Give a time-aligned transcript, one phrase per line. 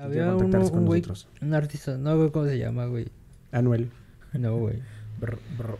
[0.00, 1.02] Había uno, un güey,
[1.42, 3.08] un artista, no güey, ¿cómo se llama, güey?
[3.52, 3.90] Anuel.
[4.32, 4.76] No, güey.
[5.20, 5.76] Brr, brr.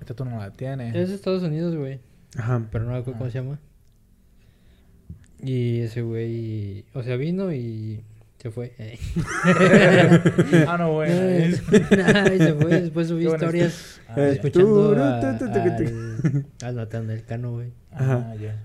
[0.00, 0.94] Esta tú no la tienes.
[0.94, 1.98] Es de Estados Unidos, güey.
[2.36, 2.62] Ajá.
[2.70, 3.58] Pero no me acuerdo cómo se llama.
[5.42, 8.02] Y ese güey, o sea, vino y
[8.38, 8.74] se fue.
[10.68, 12.80] ah, no, es- ay, se fue.
[12.82, 17.52] Después subí historias Ah, escuchando Turu, a, tu, tu, tu, tu, al, al Natanael Cano,
[17.52, 17.72] güey.
[17.92, 18.62] Ah, ya.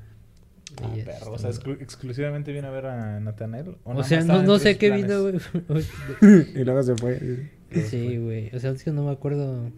[0.83, 1.31] Ah, Y perro.
[1.31, 3.75] O este- sea, exclu- exclusivamente viene a ver a Nathanael.
[3.83, 5.05] O sea, no, no sé qué planes?
[5.07, 5.85] vino, güey.
[6.55, 7.49] y luego se fue.
[7.71, 8.53] Sí, güey.
[8.53, 9.71] O sea, es que no me acuerdo.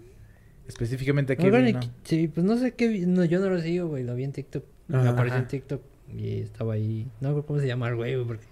[0.67, 1.79] Específicamente No aquí vino.
[1.79, 2.87] qué- Sí, pues no sé qué.
[2.87, 4.03] vi- No, yo no lo sigo, güey.
[4.03, 4.63] Lo vi en TikTok.
[4.87, 5.09] Me Ajá.
[5.11, 5.47] apareció en.
[5.47, 5.81] TikTok
[6.15, 7.07] y estaba ahí.
[7.21, 8.43] No me acuerdo cómo se llama el güey, güey, porque.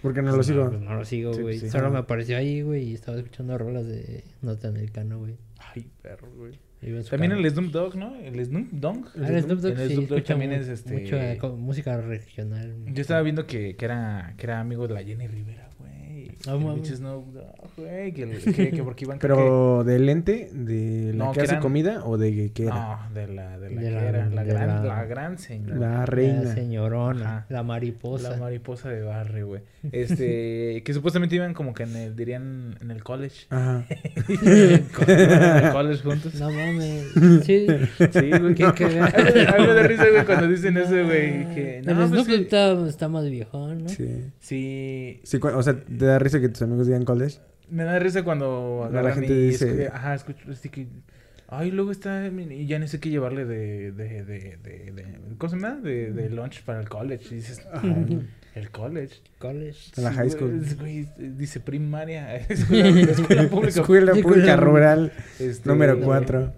[0.00, 0.68] Porque no lo pues, sigo.
[0.68, 1.58] pues, no lo sigo, güey.
[1.58, 1.68] sí.
[1.70, 5.34] Solo me apareció ahí, güey, y estaba escuchando rolas de Natanael Cano, güey.
[5.74, 6.52] Ay, perro, güey.
[6.80, 7.44] También carro.
[7.44, 8.14] el Snoop Dogg, ¿no?
[8.16, 9.08] El Snoop Dogg.
[9.20, 10.92] Ah, el Snoop Dogg, El sí, Snoop Dogg también es este.
[10.94, 12.72] Mucha co- música regional.
[12.86, 15.67] Yo estaba viendo que, que, era, que era amigo de la Jenny Rivera.
[16.46, 17.00] No mames.
[17.00, 17.24] Dogg,
[17.76, 18.12] güey.
[18.12, 21.62] Que, que, que porque iban Pero de lente, de la No, que que hace eran-
[21.62, 22.74] comida o de que- qué era.
[23.08, 24.26] No, de la, de la, De que la- era.
[24.28, 25.76] La, de gran, la- la gran señora.
[25.80, 26.54] La La reina.
[26.54, 27.46] señorona, Ajá.
[27.48, 28.30] la mariposa.
[28.30, 29.62] La mariposa de barrio, güey.
[29.92, 33.46] Este, que supuestamente iban como que en el, dirían, en el college.
[33.50, 33.84] Ajá.
[34.28, 36.34] en el college juntos.
[36.34, 37.06] No mames.
[37.44, 37.66] Sí.
[38.12, 38.54] Sí, güey.
[38.54, 39.54] Qué cagado.
[39.54, 41.54] Algo de risa, güey, cuando dicen eso, güey.
[41.54, 42.34] Que, no, pues Snoop sí.
[42.34, 43.88] está, está más viejón, ¿no?
[43.88, 44.24] Sí.
[44.40, 47.38] Sí, Sí, o sea, ¿te da risa que tus amigos digan college?
[47.70, 50.86] me da risa cuando La agarran gente y dice- escu- ajá, escucho así que
[51.48, 55.04] ay, luego está y ya no sé qué llevarle de de de de, de
[55.38, 55.76] ¿cómo se llama?
[55.76, 57.60] De, de lunch para el college y dices,
[58.54, 59.16] el college.
[59.38, 59.78] College.
[59.96, 60.62] En la Sí, high school.
[60.64, 63.80] es- güey, dice primaria, escuela, escuela pública.
[63.80, 66.52] Escuela Pública Rural Este, número 4.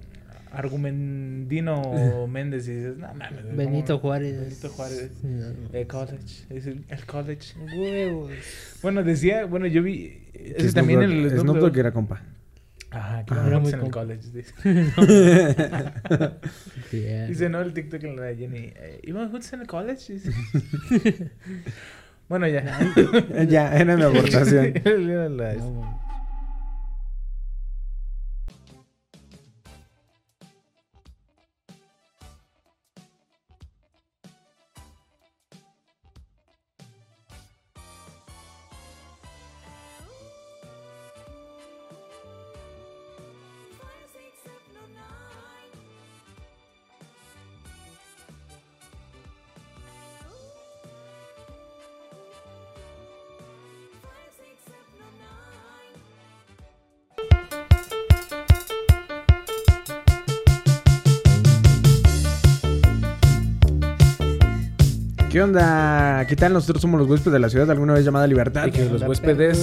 [0.53, 3.43] Argumendino Méndez y dices, no mames.
[3.45, 4.41] ¿cómo- Benito Juárez.
[4.41, 5.11] Benito Juárez.
[5.23, 5.47] No,
[5.79, 7.55] El college, es el, el college.
[7.77, 8.33] Huevos.
[8.83, 11.79] Bueno, decía, bueno, yo vi ese también el Snoop Dogg Dogg.
[11.79, 12.23] era compa.
[12.93, 14.01] Ajá, que lo Era muy en el compa.
[14.01, 14.29] college.
[14.33, 14.53] Dice,
[16.93, 17.27] Yeah.
[17.27, 18.59] dice no, el TikTok en la de Jenny.
[18.75, 20.15] eh, ¿Iban juntos en el college?
[20.15, 21.31] Dice.
[22.29, 22.65] bueno, ya.
[23.49, 24.73] ya, era mi aportación.
[24.85, 25.55] Era la-
[65.31, 66.27] ¿Qué onda?
[66.27, 66.53] ¿Qué tal?
[66.53, 68.67] Nosotros somos los huéspedes de la ciudad, alguna vez llamada Libertad.
[68.67, 69.59] Y que los huéspedes.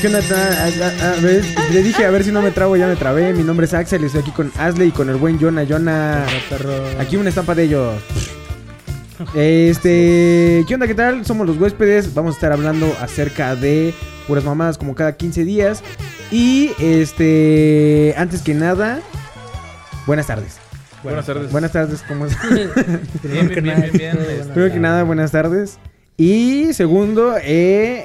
[0.00, 0.20] ¿Qué onda?
[0.22, 2.96] Ta- a- a- a ver, le dije a ver si no me trabo, ya me
[2.96, 3.34] trabé.
[3.34, 5.66] Mi nombre es Axel y estoy aquí con Asley y con el buen Jonah.
[5.68, 6.24] Jonah,
[6.98, 7.94] aquí una estampa de ellos.
[9.34, 10.86] Este, ¿qué onda?
[10.86, 11.26] ¿Qué tal?
[11.26, 12.14] Somos los huéspedes.
[12.14, 13.92] Vamos a estar hablando acerca de
[14.26, 15.82] puras mamadas como cada 15 días.
[16.30, 19.00] Y este, antes que nada,
[20.06, 20.59] buenas tardes.
[21.02, 21.50] Buenas tardes.
[21.50, 22.36] Buenas tardes, ¿cómo es?
[23.22, 24.16] Bien, bien, bien, bien, bien.
[24.16, 25.78] Buenas Primero que nada, buenas tardes.
[26.16, 28.04] Y segundo, eh,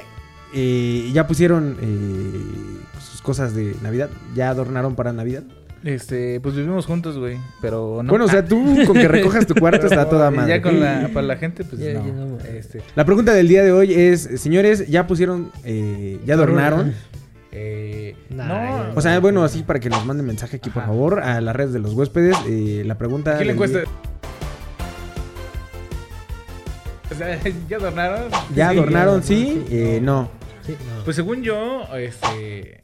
[0.54, 4.08] eh, ya pusieron eh, sus cosas de Navidad.
[4.34, 5.42] Ya adornaron para Navidad.
[5.84, 7.36] Este, pues vivimos juntos, güey.
[7.60, 8.08] Pero no.
[8.08, 10.56] Bueno, o sea, tú con que recojas tu cuarto está toda madre.
[10.56, 12.06] Ya con la, para la gente, pues Ya, no.
[12.06, 12.38] ya no.
[12.40, 16.94] Este, La pregunta del día de hoy es, señores, ya pusieron, eh, ya adornaron.
[17.58, 18.92] Eh, Nah, no.
[18.94, 21.72] O sea, bueno, así para que nos manden mensaje aquí, por favor, a las redes
[21.72, 22.36] de los huéspedes.
[22.48, 23.36] eh, la pregunta...
[23.36, 23.78] Del encuesta.
[23.80, 23.88] día-
[27.10, 28.30] O sea, ¿ya adornaron?
[28.54, 29.20] ¿Ya Sí, adornaron?
[29.20, 30.28] ya, Sí, sí, eh, no.
[30.62, 31.04] Sí, no.
[31.04, 32.80] Pues según yo, este.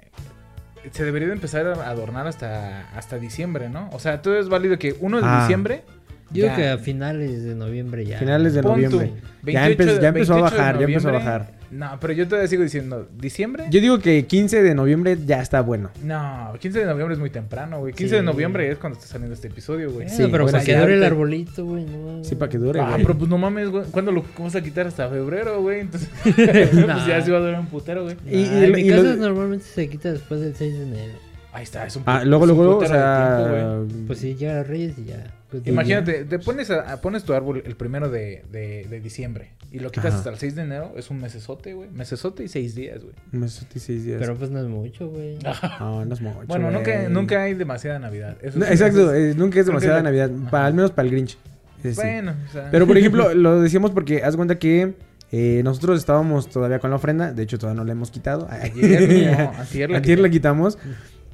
[0.93, 3.89] Se debería de empezar a adornar hasta, hasta diciembre, ¿no?
[3.93, 5.41] O sea, todo es válido que 1 de Ah.
[5.43, 5.83] diciembre.
[6.31, 6.54] Yo ya.
[6.54, 8.19] creo que a finales de noviembre ya.
[8.19, 9.22] Finales de Pon tú, noviembre.
[9.42, 11.53] 28 Ya, empe- ya empezó a 28 de bajar, ya empezó a bajar.
[11.72, 13.65] No, pero yo todavía sigo diciendo, ¿diciembre?
[13.71, 15.91] Yo digo que 15 de noviembre ya está bueno.
[16.04, 17.95] No, 15 de noviembre es muy temprano, güey.
[17.95, 18.16] 15 Sí.
[18.16, 20.07] de noviembre es cuando está saliendo este episodio, güey.
[20.09, 21.86] Sí, pero bueno, para que dure el arbolito, güey.
[21.86, 23.03] No, Sí, para que dure, Ah, güey.
[23.07, 23.84] pero pues no mames, güey.
[23.91, 24.86] ¿Cuándo lo vas a quitar?
[24.86, 25.80] Hasta febrero, güey.
[25.80, 28.16] Entonces, pues ya se va a durar un putero, güey.
[28.27, 30.83] Y- Y, y- en mi y casa lo- normalmente se quita después del 6 de
[30.83, 31.15] enero.
[31.54, 33.45] Ahí está, es un Ah, luego, es un luego, o sea...
[33.47, 34.07] tiempo, güey.
[34.07, 35.25] Pues sí, llega Reyes y ya.
[35.53, 39.51] Pues, Imagínate, te pones, a, a- pones tu árbol el primero de, de, de diciembre
[39.71, 40.16] y lo quitas Ajá.
[40.19, 41.89] hasta el 6 de enero, es un mesesote, güey.
[41.91, 43.15] Mesesote y 6 días, güey.
[43.33, 44.19] Un mes y seis días.
[44.19, 45.39] Pero pues no es mucho, güey.
[45.81, 46.77] No, no es mucho, Bueno, güey.
[46.77, 48.37] nunca, nunca hay demasiada Navidad.
[48.43, 50.31] Eso No, sí, exacto, es- eh, nunca es demasiada Navidad.
[50.51, 51.37] Para, al menos para el Grinch.
[51.83, 51.91] Sí.
[51.97, 54.95] Bueno, o sea, Pero por ejemplo, lo decíamos porque haz cuenta que
[55.34, 58.47] Eh, nosotros estábamos todavía con la ofrenda, de hecho todavía no la hemos quitado.
[58.51, 60.77] Ayer, no, antier la Antier la quitamos.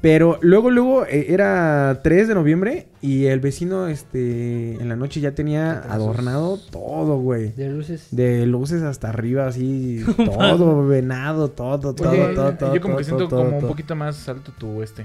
[0.00, 5.20] Pero luego, luego, eh, era 3 de noviembre y el vecino, este, en la noche
[5.20, 7.50] ya tenía adornado todo, güey.
[7.52, 8.06] De luces.
[8.12, 12.74] De luces hasta arriba, así, todo, venado, todo, todo, Oye, todo, todo.
[12.74, 15.04] yo como que siento todo, como un poquito más alto tu este.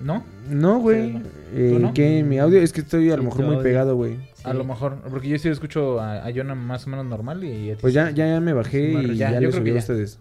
[0.00, 0.24] ¿No?
[0.48, 1.12] No, güey.
[1.12, 1.22] Sí,
[1.54, 1.90] Eh.
[1.94, 2.22] ¿Qué?
[2.22, 4.16] Mi audio es que estoy a lo mejor muy pegado, güey.
[4.44, 7.70] A lo mejor, porque yo sí escucho a, a Jonah más o menos normal y...
[7.70, 9.70] a ti Pues ya, ya, ya me bajé y ya, ya, yo le creo subí
[9.70, 10.20] que a ustedes.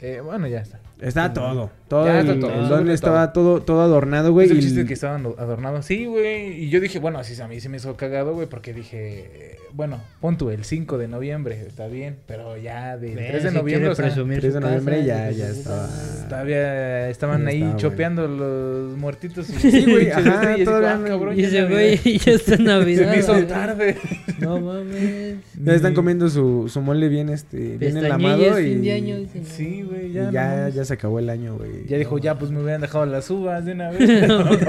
[0.00, 0.80] Eh, bueno, ya está.
[1.04, 1.70] Está todo.
[1.88, 4.46] Todo Ya el, está todo, el don estaba todo, todo adornado, güey.
[4.46, 5.84] es el y- chiste que estaban adornados.
[5.84, 6.64] Sí, güey.
[6.64, 10.00] Y yo dije, bueno, así a mí se me hizo cagado, güey, porque dije, bueno,
[10.20, 13.54] pon tú el 5 de noviembre, está bien, pero ya del Ve, 3 de si
[13.54, 17.08] noviembre, o sea, presumir 3 su de noviembre casa, ya- pues, ya pues, estaba- todavía
[17.10, 19.50] estaban Ya ahí estaba, chopeando los muertitos.
[19.50, 22.54] y- Sí, güey, ajá, estrellas, y todavía ah, cabrón, Y ya ese güey ya está
[22.54, 23.04] en Navidad.
[23.04, 23.96] Se me hizo tarde.
[24.40, 25.36] No mames.
[25.62, 28.74] Ya están comiendo su, su mole bien, este, bien enlamado y...
[28.80, 29.28] de.
[29.44, 30.30] Sí, güey, y ya.
[30.30, 30.93] ya, ya, mames.
[30.94, 31.86] Se acabó el año, güey.
[31.86, 34.28] Ya dijo, ya, pues me hubieran dejado las uvas de una vez.
[34.28, 34.64] No, mames.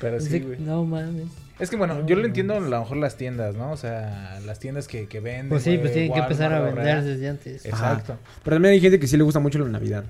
[0.00, 0.58] Pero sí, güey.
[0.58, 1.26] No mames.
[1.58, 3.70] Es que bueno, yo lo entiendo a lo mejor las tiendas, ¿no?
[3.70, 5.50] O sea, las tiendas que, que venden.
[5.50, 7.66] Pues sí, pues tienen que empezar a vender desde antes.
[7.66, 8.16] Exacto.
[8.42, 10.04] Pero también hay gente que sí le gusta mucho la Navidad.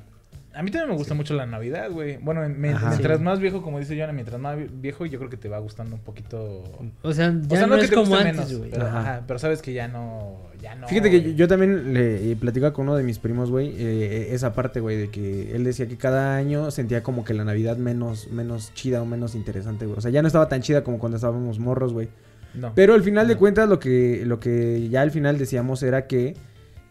[0.53, 2.17] A mí también me gusta mucho la Navidad, güey.
[2.17, 3.23] Bueno, me- mientras Sí.
[3.23, 6.03] más viejo, como dice Jonah, mientras más viejo, yo creo que te va gustando un
[6.03, 6.65] poquito.
[7.03, 8.71] O sea, o sea, no, es te como guste antes, menos, güey.
[8.73, 9.01] Pero, Ajá.
[9.01, 10.39] ajá, pero sabes que ya no.
[10.61, 10.89] Ya no.
[10.89, 14.35] Fíjate que yo, yo también le eh, platicaba con uno de mis primos, güey, eh,
[14.35, 17.77] esa parte, güey, de que él decía que cada año sentía como que la Navidad
[17.77, 19.99] menos, menos chida o menos interesante, güey.
[19.99, 22.09] O sea, ya no estaba tan chida como cuando estábamos morros, güey.
[22.55, 22.73] No.
[22.75, 26.35] Pero al final de cuentas lo que, lo que ya al final decíamos era que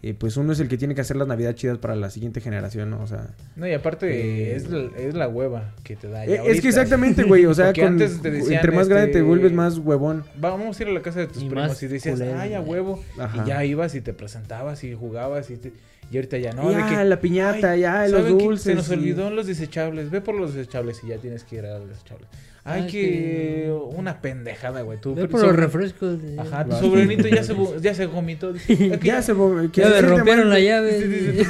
[0.01, 2.39] eh, pues uno es el que tiene que hacer las Navidades chidas para la siguiente
[2.41, 3.01] generación, ¿no?
[3.01, 3.27] O sea...
[3.55, 6.23] No, y aparte Eh, es, la, es la hueva que te da.
[6.25, 6.61] eh, ya es ahorita.
[6.61, 9.51] que exactamente, güey, o sea, con- antes te decían, entre más grande te este, vuelves
[9.51, 10.23] más huevón.
[10.37, 12.61] Vamos a ir a la casa de tus Y primos y decías, culero, ay, a
[12.61, 13.03] huevo.
[13.17, 13.43] Ajá.
[13.43, 15.73] Y ya ibas y te presentabas y jugabas y, te-
[16.11, 16.69] y ahorita ya no.
[16.69, 18.63] de ya, que, la piñata, ay, ya, los dulces.
[18.63, 20.09] Se nos y- olvidó los desechables.
[20.09, 22.27] Ve por los desechables y ya tienes que ir a los desechables.
[22.71, 24.99] Ay, que una pendejada, güey.
[24.99, 26.21] Tú, por los refrescos.
[26.21, 28.53] de- Ajá, tu sobrinito ya se, ya se vomitó.
[28.53, 29.33] Dice, "Es que Ya se...
[29.33, 30.97] vo- que Ya me rompieron la llave.
[30.97, 31.47] Es,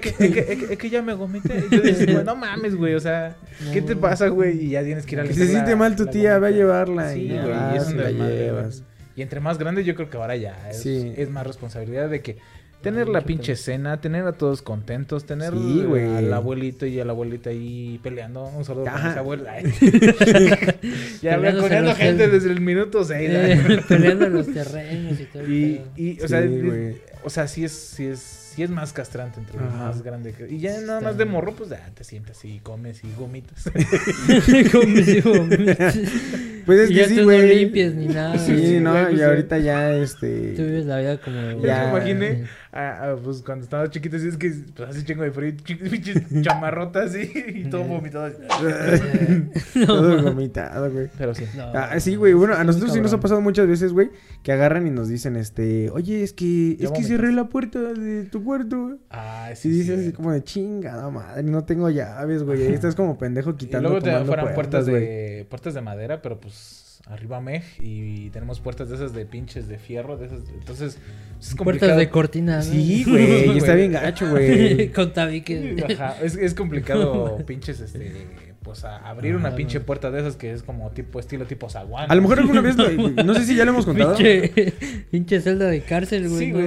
[0.00, 1.64] que, es, que, es que- ya me vomité.
[2.10, 2.94] Y no mames, güey.
[2.94, 3.36] O sea,
[3.72, 4.66] ¿qué te pasa, güey?
[4.66, 7.12] Y ya tienes que ir a Que se siente mal tu tía, ve a llevarla.
[7.12, 8.82] Sí, güey, y es la llevas.
[9.14, 11.12] Y entre más grande, yo creo que ahora ya es, Sí.
[11.16, 12.38] es más responsabilidad de que
[12.82, 15.84] tener la pinche cena, tener a todos contentos, tener Sí,
[16.16, 18.44] al abuelito y a la abuelita ahí peleando.
[18.44, 19.10] Un saludo para Ajá.
[19.12, 19.54] esa abuela.
[21.22, 23.30] ya con los gente desde el minuto 6.
[23.32, 25.42] Eh, peleando los terrenos y todo.
[25.44, 26.42] el Y, y, o Sí, sea,
[27.24, 29.86] o sea, sí es, sí es, sí es más castrante entre los Ajá.
[29.86, 30.32] más grande.
[30.32, 33.12] que- y ya nada Está más de morro, pues ya te sientas y comes y
[33.18, 33.64] gomitas.
[33.64, 37.56] Como si vomit- Pues es Y que ya sí, tú no güey.
[37.56, 38.38] limpies ni nada.
[38.38, 39.22] Sí, Sí, no, güey, pues, y sí.
[39.22, 40.26] ahorita ya, Tú este...
[40.52, 41.62] vives la vida como...
[41.62, 41.84] Ya.
[41.84, 42.44] me imaginé,
[43.22, 45.52] pues cuando estaba chiquito, así es que pues, hace chingo de frío,
[46.42, 48.32] chamarrotas así, y todo vomitado.
[49.86, 51.08] Todo vomitado, güey.
[51.18, 51.44] Pero sí.
[51.56, 52.32] No, Ah, sí, güey.
[52.34, 54.10] Bueno, a nosotros sí nos ha pasado muchas veces, güey,
[54.42, 58.24] que agarran y nos dicen, este, oye, es que, es que cerré la puerta de
[58.24, 58.98] tu cuarto.
[59.10, 59.68] Ah, Y sí.
[59.70, 60.12] dices así sí.
[60.12, 62.66] como de chingada madre, no tengo llaves, güey.
[62.66, 66.40] Ahí estás como pendejo Y quitando luego te fueran puertas de puertas de madera, pero
[66.40, 66.51] pues
[67.06, 70.98] arriba Meg y tenemos puertas de esas de pinches de fierro, de esas, entonces
[71.40, 71.64] es complicado.
[71.64, 72.62] Puertas de cortina, ¿no?
[72.62, 74.88] Sí, güey, y está bien gacho, güey.
[74.92, 75.82] Con tabiques.
[75.82, 78.26] Ajá, es, es complicado pinches este
[78.62, 81.68] pues a abrir una Ajá, pinche puerta de esas que es como tipo estilo tipo
[81.68, 82.08] zaguán.
[82.08, 82.88] A lo mejor alguna vez, lo-
[83.24, 84.14] no sé si ya lo hemos contado.
[84.16, 84.72] Pinche,
[85.10, 86.38] pinche celda de cárcel, güey.
[86.46, 86.66] Sí, güey,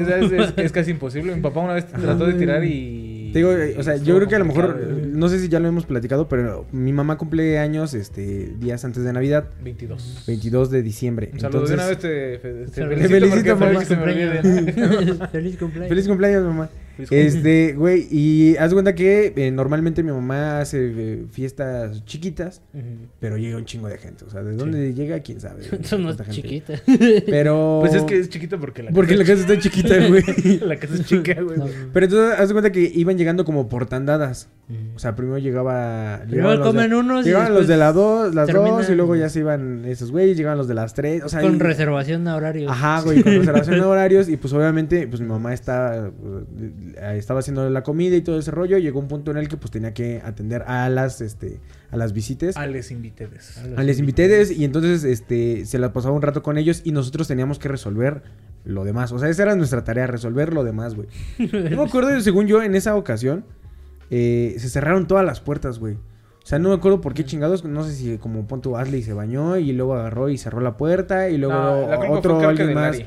[0.57, 1.33] es casi imposible.
[1.33, 3.04] Mi papá una vez trató de tirar y
[3.35, 5.67] Te digo, o sea, yo creo que a lo mejor, no sé si ya lo
[5.67, 10.23] hemos platicado, pero mi mamá cumple años, este, días antes de Navidad, 22.
[10.25, 11.31] 22 de diciembre.
[11.33, 14.25] Un saludo de una vez Entonces, te, te felicito, felicito, porque
[15.17, 15.27] mamá.
[15.33, 15.89] Feliz cumpleaños.
[15.89, 16.69] Feliz cumpleaños, mamá.
[17.09, 22.61] Este, güey, y haz de cuenta que eh, normalmente mi mamá hace eh, fiestas chiquitas,
[23.19, 24.25] pero llega un chingo de gente.
[24.25, 25.19] O sea, ¿de dónde llega?
[25.19, 25.63] ¿Quién sabe?
[25.83, 26.81] Son más chiquitas.
[27.25, 27.79] Pero...
[27.81, 30.23] Pues es que es chiquito porque la Porque la casa está chiquita, güey.
[30.61, 31.57] la casa es chica, güey.
[31.57, 31.65] No.
[31.93, 34.49] Pero entonces, haz de cuenta que iban llegando como por tandadas.
[34.95, 36.21] O sea, primero llegaba...
[36.27, 39.41] Primero de- comen unos Llegaban los de la dos, las dos, y luego ya se
[39.41, 41.23] iban esos güeyes, llegaban los de las tres.
[41.23, 42.71] O sea, con y- reservación a horarios.
[42.71, 44.27] Ajá, güey, con reservación de horarios.
[44.27, 46.11] Y pues obviamente, pues mi mamá está, eh,
[47.13, 48.77] estaba haciendo la comida y todo ese rollo.
[48.77, 51.59] Llegó un punto en el que pues tenía que atender a las, este,
[51.91, 52.57] a las visitas.
[52.57, 53.61] A les invitedes.
[53.75, 57.27] A les invitedes y entonces este se la pasaba un rato con ellos y nosotros
[57.27, 58.23] teníamos que resolver
[58.63, 59.11] lo demás.
[59.11, 61.07] O sea, esa era nuestra tarea, resolver lo demás, güey.
[61.37, 63.45] No me acuerdo, según yo, en esa ocasión
[64.09, 65.95] eh, se cerraron todas las puertas, güey.
[66.45, 69.13] O sea, no me acuerdo por qué chingados, no sé si como punto Ashley se
[69.13, 72.45] bañó y luego agarró y cerró la puerta y luego No, la culpa otro fue
[72.45, 72.97] alguien más.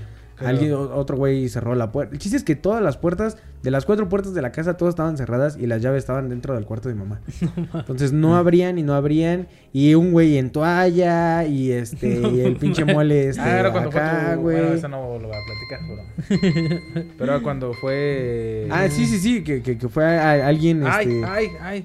[0.41, 2.13] Alguien, otro güey cerró la puerta.
[2.13, 4.93] El chiste es que todas las puertas, de las cuatro puertas de la casa, todas
[4.93, 7.21] estaban cerradas y las llaves estaban dentro del cuarto de mi mamá.
[7.75, 9.49] Entonces no abrían y no abrían.
[9.73, 13.91] Y un güey en toalla y este, y el pinche mole este, ah, era cuando
[13.91, 14.41] acá, fue tu...
[14.43, 14.57] güey.
[14.59, 17.43] Bueno, eso no lo voy a platicar, pero...
[17.43, 18.67] cuando fue...
[18.71, 21.25] Ah, sí, sí, sí, que, que, que fue a- alguien, Ay, este...
[21.27, 21.83] ay, ay.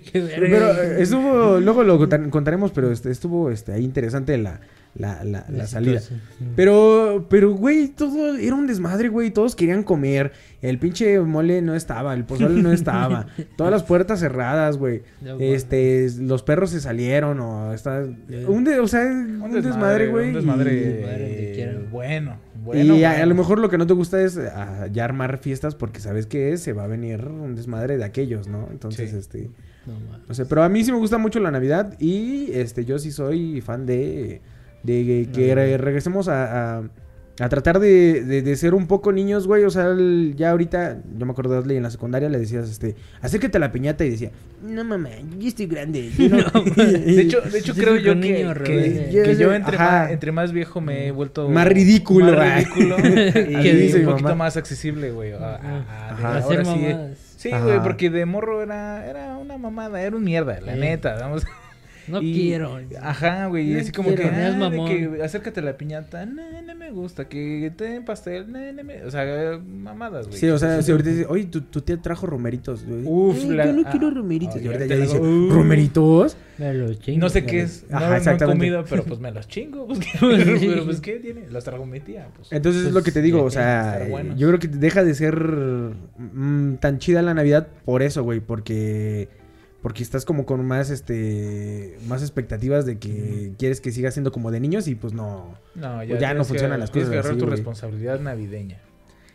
[0.00, 0.38] Qué verga.
[0.40, 4.60] Pero eh, estuvo, luego lo contar- contaremos, pero este, estuvo este, ahí interesante la,
[4.98, 6.00] la, la, la La salida.
[6.54, 9.30] Pero, pero, güey, todo era un desmadre, güey.
[9.30, 10.32] Todos querían comer.
[10.62, 13.26] El pinche mole no estaba, el pozole no estaba.
[13.56, 15.02] Todas las puertas cerradas, güey.
[15.20, 15.36] No.
[15.38, 18.04] Este, los perros se salieron o está...
[18.28, 18.48] Ya.
[18.48, 20.26] Un, de- o sea, un, desmadre, güey.
[20.28, 21.78] Un y- desmadre eh, quiera.
[21.90, 22.96] bueno, bueno.
[22.96, 26.00] y a, lo mejor lo que no te gusta es ah, ya armar fiestas porque
[26.00, 28.68] sabes que se va a venir un desmadre de aquellos, ¿no?
[28.70, 29.16] Entonces, Sí.
[29.18, 29.50] este...
[29.86, 29.92] No.
[30.26, 33.12] No sé, pero a mí sí me gusta mucho la Navidad y este yo sí
[33.12, 34.40] soy fan de,
[34.86, 36.82] de que re- regresemos a, a,
[37.38, 39.64] a tratar de, de- de ser un poco niños, güey.
[39.64, 42.68] O sea, el- ya ahorita, yo me acuerdo de Adley en la secundaria, le decías,
[42.70, 44.30] este, acércate a la piñata y decía,
[44.66, 46.10] no mamá, yo estoy grande.
[46.16, 46.36] yo no".
[46.76, 50.52] De hecho, de hecho Yo creo yo que, niño que, Yo entre, más, entre más
[50.52, 51.48] viejo me he vuelto...
[51.50, 52.64] Más ridículo, Más ay.
[52.64, 52.96] ridículo.
[52.96, 54.44] ¿Qué y dice un poquito mamá?
[54.44, 55.32] más accesible, güey.
[55.32, 55.56] a-
[56.16, 56.64] ahora Hacer
[57.36, 57.50] sí.
[57.50, 60.80] güey, porque de morro era, era una mamada, era un mierda, la Sí.
[60.80, 61.44] neta, vamos.
[62.08, 62.78] No Y- quiero.
[63.02, 64.88] Ajá, güey, y No así como quiero, que, no seas ah, mamón.
[64.88, 68.84] que acércate a la piñata, no, no me gusta, que te den pastel, no, no
[68.84, 69.02] me...
[69.04, 70.38] O sea, mamadas, güey.
[70.38, 72.86] Sí, o sea, si ahorita dices, oye, tu, tu tía trajo romeritos.
[72.86, 74.56] Yo, Uf, "Eh, la- yo no ah, quiero romeritos.
[74.56, 75.50] ah, y ahorita ya dice, digo, uh.
[75.50, 76.36] ¿romeritos?
[76.58, 77.20] Me lo chingo.
[77.20, 78.58] No sé qué es, no, Ajá, no he exactamente.
[78.58, 80.06] comido, pero pues me los chingo, pues, ¿qué?
[80.20, 81.46] Pues, pero, pues ¿qué tiene?
[81.50, 82.50] Los trajo mi tía, pues.
[82.52, 85.14] Entonces es Pues, lo que te digo, ya o sea, yo creo que deja de
[85.14, 89.28] ser mm, tan chida la Navidad por eso, güey, porque
[89.82, 94.50] porque estás como con más este más expectativas de que quieres que siga siendo como
[94.50, 95.54] de niños y pues no.
[95.74, 98.80] No, ya no tienes que- funcionan las Tienes cosas que agarrar así, tu responsabilidad navideña.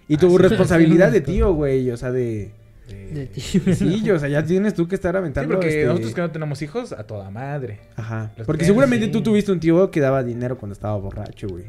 [0.08, 0.38] Y tu Ah, sí.
[0.40, 2.52] responsabilidad de tío, güey, o sea, de
[2.90, 3.40] De- ti.
[3.42, 6.32] sí, o sea, ya tienes tú que estar Sí, aventando porque este, nosotros que no
[6.32, 7.80] tenemos hijos, a toda madre.
[7.96, 8.34] Ajá.
[8.36, 9.12] Los Porque que- seguramente sí.
[9.12, 11.66] tú tuviste un tío que daba dinero cuando estaba borracho, güey.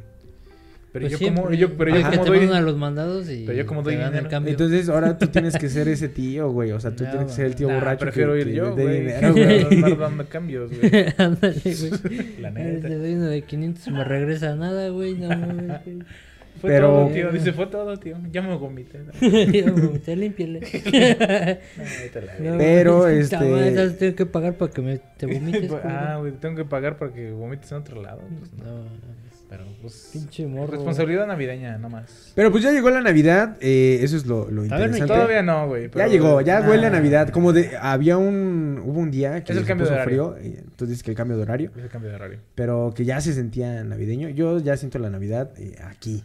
[0.92, 2.48] Pero Pues yo como, yo, pero yo como te doy...
[2.54, 4.28] a los mandados y Pero yo como doy dinero.
[4.28, 4.50] cambio.
[4.50, 6.70] Entonces ahora tú tienes que ser ese tío, güey.
[6.72, 8.00] O sea, tú No, tienes que ser el tío Nah, borracho.
[8.00, 9.00] prefiero que- ir que yo, güey.
[9.00, 9.96] dinero, güey.
[9.96, 11.06] dando cambios, güey.
[11.16, 12.40] Ándale, güey.
[12.42, 12.88] La neta.
[12.88, 15.14] Te doy uno de 500 y me regresa nada, güey.
[15.14, 15.80] No mames.
[16.60, 17.32] Fue Pero- todo, tío.
[17.32, 18.18] Dice, fue todo, tío.
[18.30, 18.98] Ya me vomité.
[18.98, 19.12] No,
[19.50, 20.60] Yo, Te límpiale.
[20.60, 23.36] vete a la No, Pero, este-
[23.68, 25.72] entonces tengo que pagar para que me te vomites.
[25.84, 28.20] Ah, güey, tengo que pagar para que vomites en otro lado.
[28.38, 28.64] Pues no.
[28.66, 28.82] No,
[29.52, 30.10] Pero, pues...
[30.12, 30.72] pinche morro.
[30.72, 32.32] Responsabilidad navideña, nomás.
[32.34, 33.56] Pero pues ya llegó la Navidad.
[33.60, 35.06] eh, eso es lo, lo A ver, interesante.
[35.06, 35.90] Todavía no, güey.
[35.94, 37.28] Ya llegó, ya Ah, huele a Navidad.
[37.28, 40.34] Como de, había un, hubo un día que Es el cambio de horario.
[40.36, 40.44] frío.
[40.52, 41.70] y Entonces dices que el cambio de horario.
[41.76, 42.38] Es el cambio de horario.
[42.54, 44.30] Pero que ya se sentía navideño.
[44.30, 46.24] Yo ya siento la Navidad eh, aquí.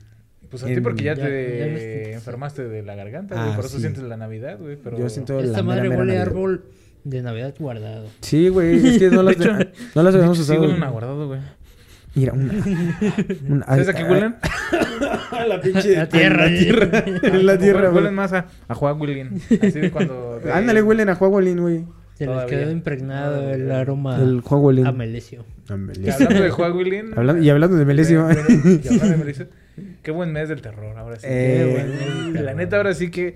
[0.50, 3.56] Pues a ti En- porque ya, Ya- te ya enfermaste de la garganta, Ah, güey.
[3.58, 3.82] Por eso sí.
[3.82, 4.78] sientes la Navidad, güey.
[4.82, 4.98] Pero...
[4.98, 6.28] Yo siento Esta la madre mera, mera huele Navidad.
[6.34, 6.64] árbol
[7.04, 8.08] de Navidad guardado.
[8.22, 8.86] Sí, güey.
[8.88, 9.46] Es que no las, De
[9.96, 10.62] no las De habíamos sí usado.
[10.62, 11.40] huelen a guardado, güey.
[12.18, 12.52] Mira, una.
[13.50, 14.36] una- ¿Sabes a qué ay, huelen?
[15.32, 15.96] ay, la pinche.
[15.96, 16.48] La tierra.
[16.50, 17.04] La tierra.
[17.44, 18.98] la tierra, Huelen más a, a Juan
[19.62, 20.40] Así de cuando...
[20.44, 21.86] de- Ándale, huelen a Juagualín, güey.
[22.16, 22.58] Se les Todavía.
[22.60, 23.56] quedó impregnado Todavía.
[23.56, 24.42] el aroma El
[24.88, 25.46] a melesio.
[25.68, 25.74] Que
[26.12, 26.72] hablando de Juan
[27.16, 28.28] Hablando- y hablando de Melesio.
[28.32, 29.48] Y hablando de Melesio.
[30.02, 31.28] Qué buen mes del terror, ahora sí.
[31.30, 32.46] Eh, Qué buen mes del terror.
[32.46, 33.36] La neta, ahora sí que...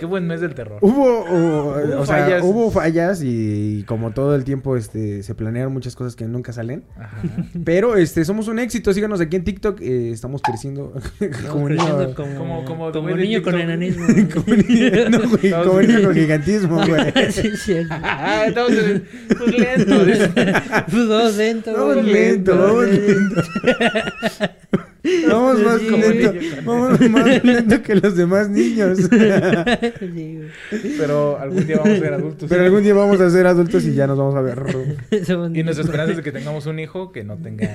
[0.00, 0.78] Qué buen mes del terror.
[0.80, 2.42] Hubo, o, Hubo o sea, fallas.
[2.42, 6.84] hubo fallas y como todo el tiempo este se planearon muchas cosas que nunca salen.
[6.98, 7.18] Ajá.
[7.66, 10.94] Pero este somos un éxito, síganos aquí en TikTok, eh, estamos creciendo
[11.52, 12.14] como creciendo niño.
[12.14, 14.06] como, como- como como güey de niño con enanismo.
[14.34, 17.30] Como niño, no, güey, Estamos como en- niño con gigantismo, güey.
[17.32, 17.76] sí, sí.
[17.90, 19.04] Ah, estamos en...
[19.36, 20.04] Pues lento.
[20.06, 20.28] dice.
[20.34, 21.72] Pues vamos lento.
[21.74, 23.42] Vamos lento, vamos lento.
[25.28, 26.64] Vamos más Sí, lento, güey.
[26.64, 28.98] vamos más lento que los demás niños.
[30.00, 30.40] Sí.
[30.98, 32.48] Pero algún día vamos a ser adultos.
[32.48, 34.62] Pero algún día vamos a ser adultos y ya nos vamos a ver.
[35.24, 37.70] Somos Y nuestra esperanza es de que tengamos un hijo que no tenga...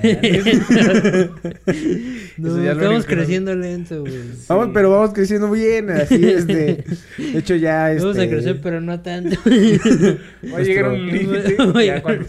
[2.36, 4.20] No, estamos creciendo lento, güey.
[4.48, 6.84] Vamos, pero vamos creciendo bien, así este.
[7.16, 8.04] De hecho ya este.
[8.04, 9.36] Vamos a crecer, pero no tanto.
[9.46, 11.56] Va a llegar un límite.
[11.86, 12.26] Ya, cuando,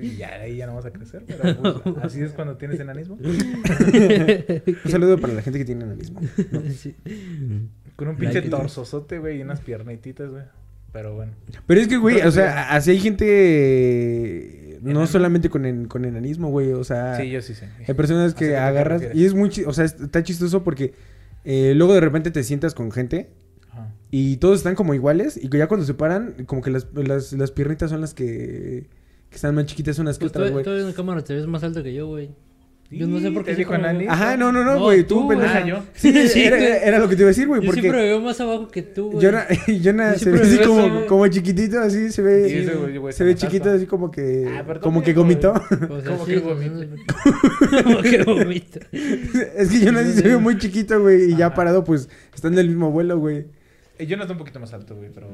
[0.00, 1.22] ya ahí ya no vamos a crecer.
[1.26, 3.18] Pero pues, así es cuando tienes enanismo.
[4.84, 6.20] Un saludo para la gente que tiene enanismo.
[6.76, 6.94] Sí.
[7.96, 10.42] Con un pinche Like- torsosote, güey, y unas piernititas, güey.
[10.92, 11.32] Pero bueno.
[11.66, 14.78] Pero es que, güey, que o sea, así hay gente.
[14.82, 15.06] No Enano.
[15.06, 16.72] solamente con, en- con enanismo, güey.
[16.72, 17.68] O sea, Sí, yo sí sé.
[17.86, 19.02] hay personas ¿A que agarras.
[19.14, 19.50] Y es muy.
[19.66, 20.94] O sea, es- está chistoso porque
[21.44, 23.28] eh, luego de repente te sientas con gente
[23.70, 23.92] Ajá.
[24.10, 25.38] y todos están como iguales.
[25.42, 28.88] Y que ya cuando se paran, como que las, las, las piernitas son las que.
[29.28, 30.64] Que están más chiquitas unas que Pues otras, tú, güey.
[30.64, 32.30] tú en la cámara te ves más alto que yo, güey.
[32.90, 34.06] Yo no sé por qué ¿Te dijo Nani?
[34.08, 35.58] Ajá, no, no, no, No, güey, tú, tú, pendeja.
[35.58, 35.82] Ah, yo.
[35.94, 38.40] Sí, Sí, era, lo que te iba a decir, güey, Yo siempre me veo más
[38.40, 39.24] abajo que tú, güey.
[39.24, 39.46] Jonah,
[39.84, 43.22] Jonah Yo se ve así como, como chiquitito, así se ve, Sí, güey, güey, se
[43.22, 45.52] ve está chiquito, así como que, Ah, pero como que gomitó.
[45.70, 46.88] Como que pues.
[47.84, 48.80] Como que vomita.
[48.90, 52.58] es que Jonah sí se ve muy chiquito, güey, y ya parado, pues, está en
[52.58, 53.46] el mismo vuelo, güey.
[53.98, 55.28] Eh, Yo no estoy un poquito más alto, güey, pero...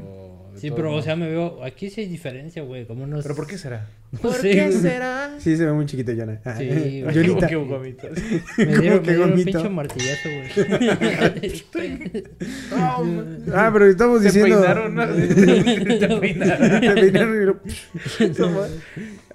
[0.56, 1.62] Sí, pero, o sea, me veo...
[1.64, 2.86] Aquí sí hay diferencia, güey.
[2.86, 3.22] Como unos...
[3.22, 3.88] ¿Pero por qué será?
[4.22, 4.72] No sé, güey.
[4.72, 5.34] será?
[5.38, 6.40] Sí, se ve muy chiquito, Jonah.
[6.44, 7.26] Ah, Sí, eh, güey.
[7.28, 8.10] Como que gomitas.
[8.58, 9.50] Me dieron, que me dieron un gomito.
[9.58, 12.22] pinche martillazo, güey.
[13.52, 14.56] Ah, pero estamos Se diciendo...
[14.60, 15.06] peinaron, ¿no?
[15.06, 16.80] Te peinaron.
[16.82, 17.60] Se peinaron y lo-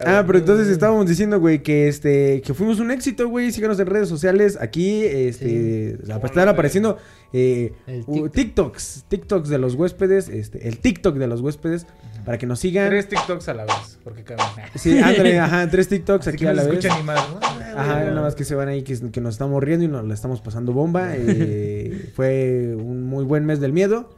[0.03, 3.51] Ah, pero entonces estábamos diciendo, güey, que este, que fuimos un éxito, güey.
[3.51, 4.57] Síganos en redes sociales.
[4.59, 6.11] Aquí, este, Sí.
[6.23, 6.97] están apareciendo
[7.33, 8.31] eh, El TikTok.
[8.33, 11.85] TikToks, TikToks de los huéspedes, este, el TikTok de los huéspedes,
[12.25, 12.89] para que nos sigan.
[12.89, 14.45] Tres TikToks a la vez, porque caben.
[14.75, 16.85] Sí, ándale, ajá, tres TikToks Así aquí que a la vez.
[17.03, 17.39] más, ¿no?
[17.77, 20.13] Ajá, nada más que se van ahí, que, que nos estamos riendo y nos la
[20.13, 21.13] estamos pasando bomba.
[21.15, 24.13] Eh, fue un muy buen mes del miedo.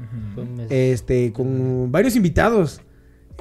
[0.70, 2.82] Este, con varios invitados.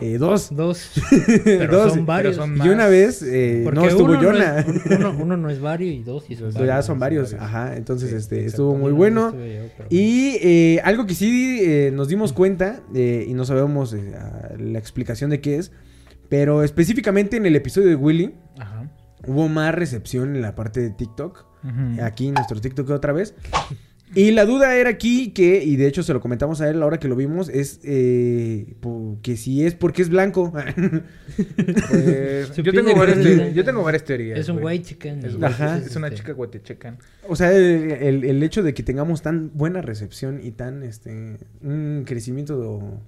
[0.02, 0.54] Eh, dos.
[0.54, 0.90] Dos.
[1.44, 2.36] Pero son varios.
[2.36, 2.68] son Y más.
[2.68, 4.62] una vez eh, no estuvo uno Jonah.
[4.62, 6.86] No es, uno, uno no es vario y dos sí son Dos, Ya varios.
[6.86, 7.42] son varios, varios.
[7.48, 7.76] ajá.
[7.76, 9.28] Entonces, Sí, este, estuvo muy bueno.
[9.28, 13.44] estuve yo, pero Y eh, algo que sí eh, nos dimos cuenta, eh, y no
[13.44, 14.12] sabemos eh,
[14.58, 15.72] la explicación de qué es,
[16.28, 18.90] pero específicamente en el episodio de Willy, Ajá.
[19.26, 21.44] hubo más recepción en la parte de TikTok.
[21.64, 22.02] Ujú.
[22.02, 23.34] Aquí en nuestro TikTok otra vez.
[24.14, 26.80] Y la duda era aquí que, y de hecho se lo comentamos a él a
[26.80, 28.74] la hora que lo vimos, es eh,
[29.22, 30.52] que si es porque es blanco.
[31.36, 33.44] Pues, yo, tengo varias gordita.
[33.44, 34.38] te- yo tengo varias teorías.
[34.38, 34.76] Es un güey.
[34.76, 35.24] white chicken.
[35.24, 35.78] Es, y- Ajá.
[35.78, 36.98] es una este, chica guatechecan.
[37.26, 41.38] o sea, el, el- el hecho de que tengamos tan buena recepción y tan, este,
[41.62, 43.00] un crecimiento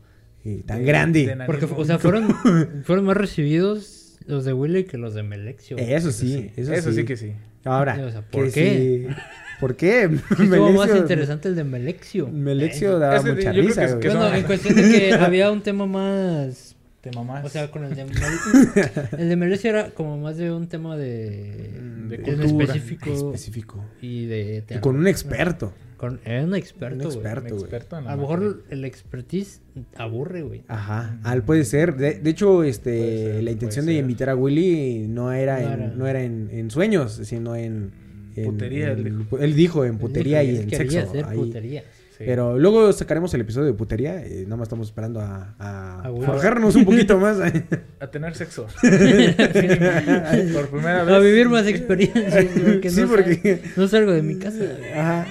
[0.45, 1.27] eh, tan De- grande.
[1.37, 2.29] de Porque, o sea, fueron,
[2.85, 5.77] fueron más recibidos los de Willy que los de Melexio.
[5.77, 6.97] Eso sí, eso, Eso sí.
[7.01, 7.33] sí que sí.
[7.65, 9.07] Ahora, O sea, ¿por que qué?
[9.11, 9.15] sí-
[9.61, 10.09] ¿Por qué?
[10.37, 12.29] Sí Estuvo más Melexio- interesante el de Melexio.
[12.29, 14.01] Melexio Eh, daba Es mucha risa, que es- güey.
[14.03, 16.77] que Bueno, son- en cuestión de que había un tema más...
[17.01, 17.45] Te mamás.
[17.45, 20.97] O sea, con el de Mel- El de Melexio era como más de un tema
[20.97, 21.71] de...
[22.09, 22.65] de en cultura.
[22.65, 23.11] específico.
[23.35, 23.85] Específico.
[24.01, 24.65] Y de...
[24.71, 25.75] Y con un experto.
[25.99, 27.15] Con, era un experto, Un güey.
[27.17, 27.49] experto.
[27.51, 27.61] Güey.
[27.61, 29.61] experto en la A lo mejor el expertise
[29.97, 30.63] aburre, güey.
[30.69, 31.95] Ajá, al puede ser.
[31.97, 34.01] De, de hecho, este, ser, la intención de ser.
[34.01, 35.93] invitar a Willy no era, No en, era.
[35.95, 37.93] no era en, en sueños, sino en,
[38.37, 39.39] en- Putería, en- él dijo.
[39.39, 40.99] él dijo en putería Él y en sexo.
[41.01, 41.37] hacer ahí.
[41.39, 41.83] putería.
[42.17, 42.23] Sí.
[42.27, 44.25] Pero luego sacaremos el episodio de putería.
[44.25, 47.39] eh, nada más estamos esperando a, a forjarnos un poquito más.
[48.01, 48.67] A tener sexo.
[48.83, 51.15] Por primera vez.
[51.15, 52.35] A vivir más experiencias,
[52.95, 53.35] sí, no porque.
[53.57, 54.59] sal- no salgo de mi casa.
[54.95, 55.27] Ajá.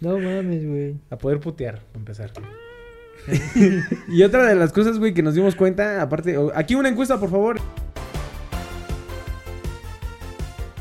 [0.00, 0.94] No mames, güey.
[1.10, 2.30] A poder putear, para empezar.
[4.08, 7.30] Y otra de las cosas, güey, que nos dimos cuenta, aparte, aquí una encuesta, por
[7.30, 7.60] favor.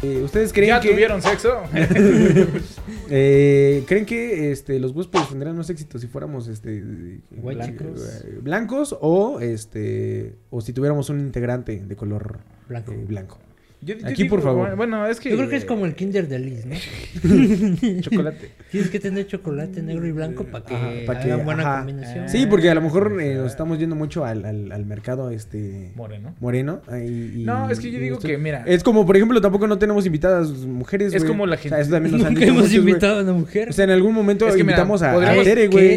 [0.04, 1.62] Eh, ¿Ustedes creen ¿Ya que tuvieron sexo?
[3.10, 8.24] eh, creen que este los huéspedes tendrían más éxito si fuéramos este White Blancos.
[8.42, 12.92] blancos o este o si tuviéramos un integrante de color Blanco.
[12.94, 13.38] eh, blanco?
[13.84, 14.76] Yo- yo Aquí, por favor.
[14.76, 15.32] Bueno, es que.
[15.32, 16.76] Yo creo que es como el Kinder de Liz, ¿no?
[18.02, 18.52] Chocolate.
[18.70, 21.78] Tienes que tener chocolate negro y blanco para que, Ajá, pa' que- hagan buena ajá.
[21.80, 22.30] combinación.
[22.30, 25.92] Sí, porque a lo mejor eh, nos estamos yendo mucho al, al- al mercado este
[25.96, 26.36] Moreno.
[26.40, 26.82] moreno.
[26.92, 28.64] eh, y- No, es que yo digo esto- que, mira.
[28.68, 31.14] Es como, por ejemplo, tampoco no tenemos invitadas mujeres.
[31.14, 33.20] Es como la O sea, gente- eso también nos han Nunca dicho hemos muchos, invitado
[33.20, 33.70] a una mujer.
[33.70, 35.26] O sea, en algún momento Es que mira, invitamos a, güey.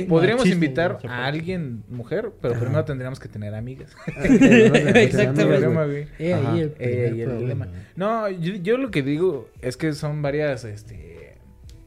[0.08, 2.62] Podríamos Machismo, invitar no a alguien mujer, pero Ajá.
[2.64, 3.90] primero tendríamos que tener amigas.
[4.24, 6.06] Exactamente.
[6.18, 7.68] Eh, ahí Eh, el problema.
[7.96, 11.38] No, yo, yo lo que digo es que son varias, este,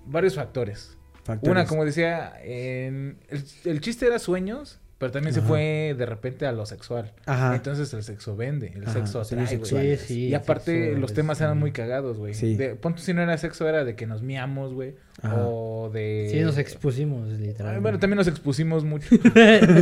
[0.06, 0.98] varios factores.
[1.24, 1.52] Factores.
[1.52, 6.46] Una, como decía, en- el, el chiste era sueños, pero también se fue de repente
[6.48, 7.14] a lo sexual.
[7.26, 7.56] Ajá.
[7.56, 9.84] Entonces el sexo vende, el Ajá, sexo sí, atrae, sexual.
[9.84, 9.98] güey.
[9.98, 10.28] Sí, sí.
[10.30, 12.34] Y aparte los temas eran muy cagados, güey.
[12.34, 12.56] Sí.
[12.56, 14.96] De- si no era sexo, era de que nos miamos, güey.
[15.22, 15.36] Ajá.
[15.48, 16.28] O de...
[16.32, 17.80] Sí, nos expusimos, Ah, literal.
[17.82, 19.08] Bueno, también nos expusimos mucho.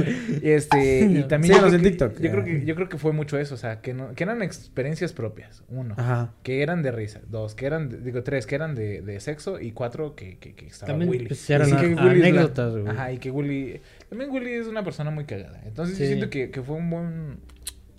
[0.41, 2.13] este, y también yo Síganos creo, en que, TikTok.
[2.19, 2.45] yo creo Ah.
[2.45, 5.63] que yo creo que fue mucho eso, o sea, que no, que eran experiencias propias,
[5.69, 6.34] uno, Ajá.
[6.43, 9.60] que eran de risa, dos, que eran de- digo tres, que eran de, de sexo
[9.60, 11.28] y cuatro que, que, que estaba También, Willy.
[11.28, 12.88] pues, eran Y sí a- que Willy anécdotas, güey.
[12.88, 15.62] Ajá, y que Willy también Willy es una persona muy cagada.
[15.65, 16.08] Entonces yo Sí.
[16.08, 17.38] siento que, que fue un buen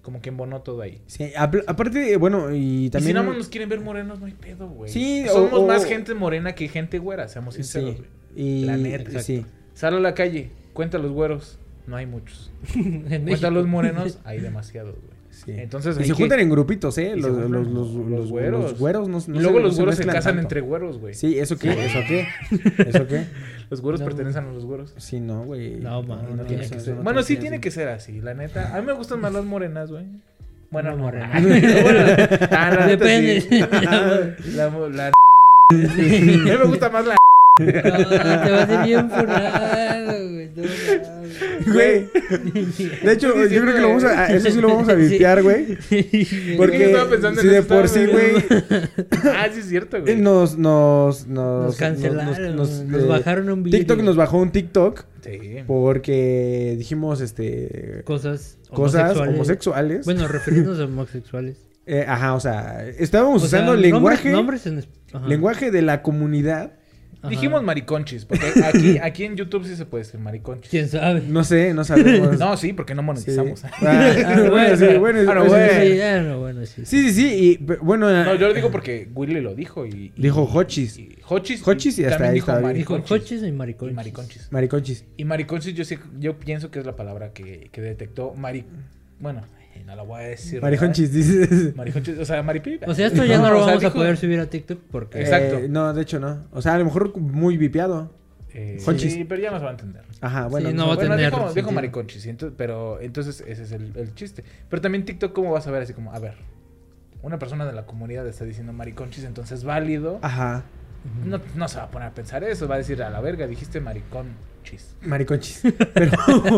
[0.03, 1.01] como que embonó todo ahí.
[1.09, 3.14] Sí, ap- aparte, bueno, y Y si también...
[3.14, 4.88] nada más nos quieren ver morenos, no hay pedo, güey.
[4.90, 8.09] Sí, Somos o- más gente morena que gente güera, seamos Sí, sinceros, güey.
[8.37, 8.64] y...
[8.66, 9.21] La neta.
[9.21, 9.45] Sí.
[9.75, 12.53] Sal a la calle, cuenta los güeros, no hay muchos.
[12.77, 15.16] En Cuenta los morenos, hay demasiados, güey.
[15.31, 15.51] sí.
[15.57, 17.16] Entonces y se que- juntan en grupitos, ¿eh?
[17.16, 18.62] Los, los, los, güeros.
[18.62, 20.40] Los güeros no, no y luego se- los no güeros se, casan tanto.
[20.42, 21.14] entre güeros, güey.
[21.14, 21.71] Sí, ¿eso qué?
[21.85, 22.29] ¿Eso qué?
[22.88, 23.25] ¿Eso qué?
[23.70, 24.94] Los güeros No, pertenecen a los güeros.
[24.96, 25.76] Sí, no, güey.
[25.76, 26.96] No, man, no Tiene tiene que ser.
[26.96, 28.76] no Bueno, sí tiene que ser así, la neta.
[28.76, 30.07] A mí me gustan más las morenas, güey.
[30.70, 30.98] Bueno, no.
[30.98, 31.31] morena.
[31.40, 32.00] Bueno,
[32.50, 33.40] ah, la Depende.
[33.40, 33.61] sí.
[34.55, 35.12] La, la, a
[35.72, 37.16] mí me gusta más la
[37.59, 40.50] No, te vas a ir bien funado, güey.
[41.66, 42.09] Güey.
[43.03, 45.42] De hecho, yo creo que lo vamos a, a- eso sí lo vamos a vipear,
[45.42, 45.77] güey.
[46.57, 48.35] Porque estaba pensando en si de por sí, güey.
[49.25, 50.16] Ah, sí es cierto, güey.
[50.16, 52.57] nos, nos, nos, Nos cancelaron.
[52.57, 53.79] Nos, eh, bajaron un video.
[53.81, 55.59] TikTok nos bajó un TikTok Sí.
[55.66, 60.05] porque dijimos, este, Cosas cosas homosexuales.
[60.05, 61.57] Bueno, refiriéndonos a homosexuales.
[61.87, 64.79] Eh, ajá, o sea, estábamos O sea, usando nombres- lenguaje, Nombres en...
[64.79, 65.27] es- ajá.
[65.27, 66.72] lenguaje de la comunidad.
[67.20, 67.29] Ajá.
[67.31, 70.70] Dijimos mariconchis, porque aquí, aquí en YouTube sí se puede decir mariconchis.
[70.70, 71.22] ¿Quién sabe?
[71.26, 72.38] No sé, no sabemos.
[72.38, 73.07] No, sí, porque no Sí.
[73.07, 73.64] monetizamos.
[73.64, 75.72] Ah, bueno, sí, bueno, Ah, no, bueno.
[75.83, 76.85] Sí, ah, bueno, sí.
[76.85, 80.12] Sí, sí, sí, y bueno, No, yo lo digo porque Willy lo dijo y...
[80.16, 80.98] y- Dijo Hochis.
[80.98, 81.66] y- Hochis.
[81.66, 82.74] Hochis y hasta ahí dijo bien.
[82.74, 83.09] Dijo mariconchis.
[83.09, 83.96] coches y Y mariconchis.
[83.96, 84.48] mariconchis.
[84.52, 85.05] mariconchis.
[85.16, 88.64] Y mariconchis yo, sé, yo pienso que es la palabra que, que detectó mari...
[89.18, 89.42] Bueno,
[89.85, 90.61] no la voy a decir.
[90.62, 91.75] Mariconchis, dices.
[92.21, 92.79] o sea, maripi.
[92.87, 95.21] O sea, esto ya no, lo sea, vamos a dijo- poder subir a TikTok porque...
[95.21, 95.59] Exacto.
[95.59, 96.45] Eh, no, de hecho no.
[96.53, 98.12] O sea, a lo mejor muy vipiado.
[98.55, 100.03] Eh, sí, pero ya no se va a entender.
[100.23, 100.71] Ajá, bueno.
[100.71, 100.97] Sí, no no va a.
[100.97, 101.73] Bueno, tener dijo, dijo sentido.
[101.73, 104.45] mariconchis, y ento- pero entonces ese es el, el chiste.
[104.71, 105.83] Pero también TikTok, ¿cómo vas a ver?
[105.83, 106.37] Así como, a ver,
[107.23, 110.21] una persona de la comunidad está diciendo mariconchis, entonces es válido.
[110.23, 110.62] Ajá,
[111.27, 113.47] No, no se va a poner a pensar eso, va a decir a la verga,
[113.47, 113.79] dijiste
[114.72, 114.96] mariconchis.
[115.02, 115.62] mariconchis.
[115.94, 116.12] Pero,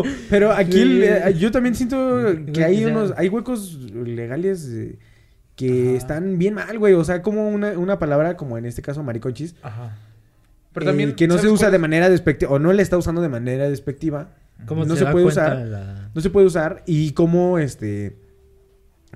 [0.29, 2.21] pero aquí el- eh, yo también siento
[2.53, 4.97] que hay unos, hay huecos legales eh,
[5.55, 5.97] que Ajá.
[5.97, 6.93] están bien mal, güey.
[6.93, 9.55] O sea, como una, una palabra como en este caso mariconchis.
[9.61, 9.97] Ajá.
[11.11, 13.21] eh, que no se ¿sabes usa cuál de manera despectiva, o no le está usando
[13.21, 14.29] de manera despectiva.
[14.65, 15.57] ¿Cómo no se, se da puede usar.
[15.65, 16.83] la- No se puede usar.
[16.85, 18.17] Y como este.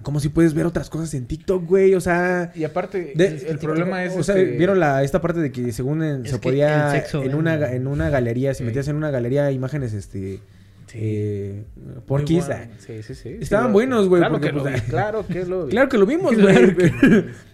[0.03, 1.95] Como si puedes ver otras cosas en TikTok, güey.
[1.95, 2.51] O sea.
[2.55, 4.15] Y aparte, de- el, el problema es...
[4.15, 6.93] O sea, este, vieron la, esta parte de que según en- se podía.
[6.93, 7.35] el sexo, en, ¿eh?
[7.35, 8.63] una, en una galería, si Sí.
[8.65, 10.39] metías en una galería imágenes, este.
[10.87, 10.99] Sí.
[11.01, 11.63] Eh,
[12.07, 12.25] bueno.
[12.51, 13.37] ah, Sí, sí, sí.
[13.41, 15.71] Estaban Sí, lo- buenos, güey, Claro porque, que lo pues, vi, claro que lo vi.
[15.71, 16.75] Claro que lo vimos, güey.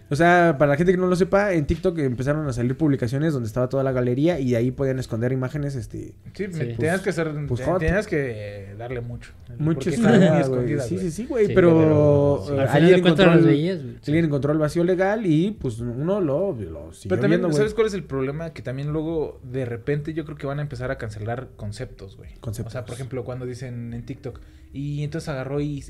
[0.10, 3.34] O sea, para la gente que no lo sepa, en TikTok empezaron a salir publicaciones
[3.34, 6.14] donde estaba toda la galería y ahí podían esconder imágenes, este.
[6.34, 6.74] Sí, me- Sí.
[6.78, 7.32] tenías que hacer...
[7.48, 9.32] pues, te- tenías que darle mucho.
[9.58, 11.48] Mucho escondidas, Sí, sí, sí, güey.
[11.48, 15.80] Sí, pero pero- eh, alguien, encontró las el, alguien encontró el vacío legal y pues
[15.80, 17.56] uno lo, lo siguió Pero también, viendo.
[17.56, 18.52] ¿sabes cuál es el problema?
[18.54, 22.32] Que también luego, de repente, yo creo que van a empezar a cancelar conceptos, güey.
[22.40, 22.72] Conceptos.
[22.72, 24.40] O sea, por ejemplo, cuando dicen en TikTok,
[24.74, 25.84] y entonces agarró y...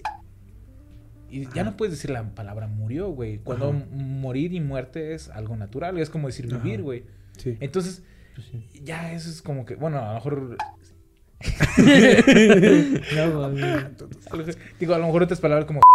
[1.31, 3.37] Y ya no puedes decir la palabra murió, güey.
[3.39, 3.77] Cuando Ajá.
[3.91, 6.57] morir y muerte es algo natural, es como decir Ajá.
[6.63, 7.03] vivir, güey.
[7.37, 7.57] Sí.
[7.59, 8.01] Entonces,
[8.35, 8.81] Pues sí.
[8.83, 10.57] ya eso es como que, bueno, a lo mejor...
[13.15, 13.49] No.
[14.79, 15.81] Digo, a lo mejor otras palabras como...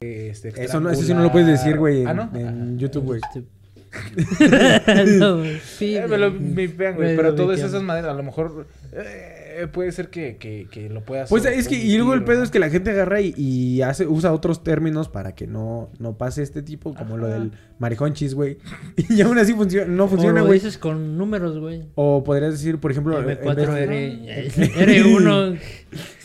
[0.00, 2.30] Este, Eso, no, eso sí no lo puedes decir, güey, en, Ah, ¿no?
[2.38, 3.20] en YouTube, güey.
[3.20, 3.42] Este-
[5.18, 5.58] no, güey.
[5.58, 7.16] Sí, Eh, me lo me pegan, güey.
[7.16, 11.28] Pero todas esas maneras, a lo mejor eh, puede ser que, que, que lo puedas.
[11.28, 12.44] Pues es que, y luego el pedo ¿no?
[12.44, 16.16] es que la gente agarra y, y hace, usa otros términos para que no, no
[16.16, 17.38] pase este tipo, como lo Ajá.
[17.40, 18.58] del mariconchis, güey.
[19.08, 20.60] Y aún así funciona, no O funciona, lo güey.
[20.60, 21.86] dices con números, güey.
[21.96, 25.58] O podrías decir, por ejemplo, en vez, M4R, R1,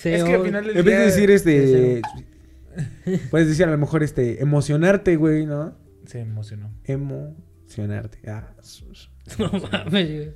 [0.04, 2.02] Es que al final del en vez de decir este,
[3.32, 5.76] puedes decir a lo mejor este, emocionarte, güey, ¿no?
[6.06, 6.70] Se emocionó.
[7.78, 8.20] Emocionarte.
[8.30, 9.10] Ah, sus-
[9.40, 10.32] No mames, güey.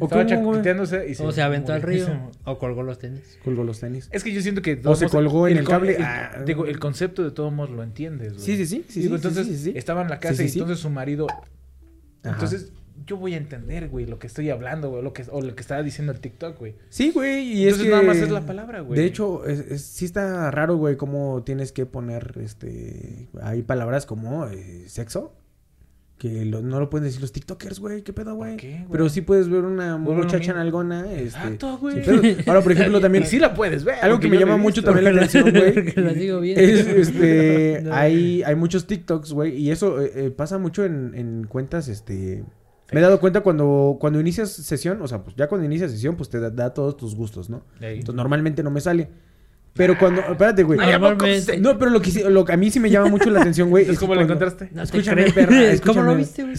[0.00, 0.52] ¿O Estaba cómo, güey?
[0.56, 1.22] chaqueteándose y se.
[1.24, 2.06] O se aventó al murió.
[2.06, 2.30] río.
[2.44, 3.38] O colgó los tenis.
[3.44, 4.08] Colgó los tenis.
[4.12, 4.74] Es que yo siento que.
[4.74, 5.96] O todos se modos, colgó en el con- cable.
[6.00, 6.42] Ah.
[6.44, 8.44] digo, el concepto de todos modos lo entiendes, güey.
[8.44, 8.84] Sí, sí, sí.
[8.88, 9.72] sí, Digo, sí, entonces sí, sí, sí.
[9.78, 10.58] estaba en la casa Sí, sí, y sí.
[10.58, 11.26] entonces su marido.
[12.22, 12.32] Ajá.
[12.34, 12.72] Entonces
[13.06, 15.60] yo voy a entender, güey, lo que estoy hablando, güey, lo que, o lo que
[15.60, 16.74] estaba diciendo el TikTok, güey.
[16.88, 17.90] Sí, güey, y Entonces es que...
[17.90, 18.98] nada más es la palabra, güey.
[18.98, 23.28] De hecho, es, es- sí está raro, güey, cómo tienes que poner, este...
[23.42, 25.34] Hay palabras como eh, sexo,
[26.18, 28.56] que lo- no lo pueden decir los tiktokers, güey, qué pedo, güey.
[28.90, 30.54] Pero sí puedes ver una muchacha mismo.
[30.54, 31.22] nalgona, este...
[31.24, 32.02] Exacto, güey.
[32.46, 33.24] Ahora, por ejemplo, también...
[33.24, 33.96] Y sí la puedes ver.
[34.02, 35.92] Algo que me llama mucho también la atención, güey.
[35.94, 36.60] La sigo viendo.
[36.62, 37.94] Es, este, No.
[37.94, 42.44] hay, hay muchos TikToks, güey, y eso eh, eh, pasa mucho en, en cuentas, este...
[42.92, 46.14] Me he dado cuenta cuando, cuando inicias sesión, o sea, pues ya cuando inicias sesión,
[46.16, 47.64] pues te da, da todos tus gustos, ¿no?
[47.80, 49.08] Entonces normalmente no me sale.
[49.76, 50.78] Pero cuando, espérate, güey.
[51.60, 53.88] No, pero lo que, lo que a mí sí me llama mucho la atención, güey.
[53.90, 54.70] Es ¿cómo lo encontraste?
[54.72, 55.34] No Escúchame, creo.
[55.34, 56.06] perra, ¿Cómo escúchame.
[56.06, 56.54] lo viste, güey?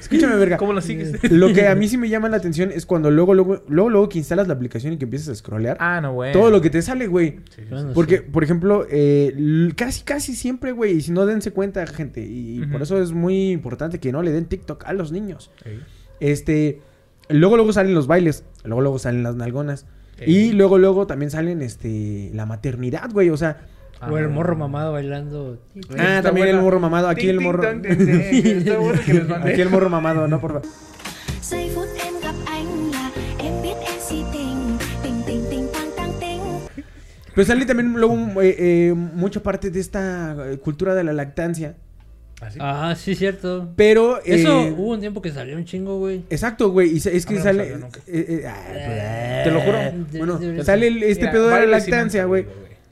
[0.00, 0.56] Escúchame, verga.
[0.58, 1.12] ¿Cómo lo sigues?
[1.32, 4.08] Lo que a mí sí me llama la atención es cuando luego, luego, luego, luego
[4.08, 6.32] que instalas la aplicación y que empiezas a scrollear, Ah, no, güey.
[6.32, 7.38] todo lo que te sale, güey.
[7.50, 8.24] Sí, sí, Bueno, Porque, sí.
[8.30, 12.82] por ejemplo, eh, casi, casi siempre, güey, y si no dense cuenta, gente, y por
[12.82, 15.50] eso es muy importante que no le den TikTok a los niños.
[15.64, 15.70] sí.
[16.20, 16.80] Este,
[17.28, 19.86] luego, luego salen los bailes, luego, luego salen las nalgonas.
[20.26, 23.66] Y luego, luego también salen, este, la maternidad, güey, o sea...
[24.10, 25.58] O el morro mamado bailando.
[25.98, 27.62] Ah, también el morro mamado, aquí el morro...
[29.44, 30.68] Aquí el morro mamado, no, por favor.
[31.74, 32.14] Phút em
[33.46, 33.84] em em
[37.34, 41.74] Pero sale también luego eh, eh, mucha parte de esta eh, cultura de la lactancia.
[42.46, 42.58] ¿Así?
[42.60, 43.72] Ah, sí, cierto.
[43.76, 44.20] Pero.
[44.24, 46.24] Eso eh, hubo un tiempo que salió un chingo, güey.
[46.30, 46.94] Exacto, güey.
[46.94, 47.68] Y es que no sale.
[47.72, 49.78] eh, eh, ah, Te lo juro.
[50.18, 52.46] Bueno, sale este Mira, pedo de la lactancia, güey.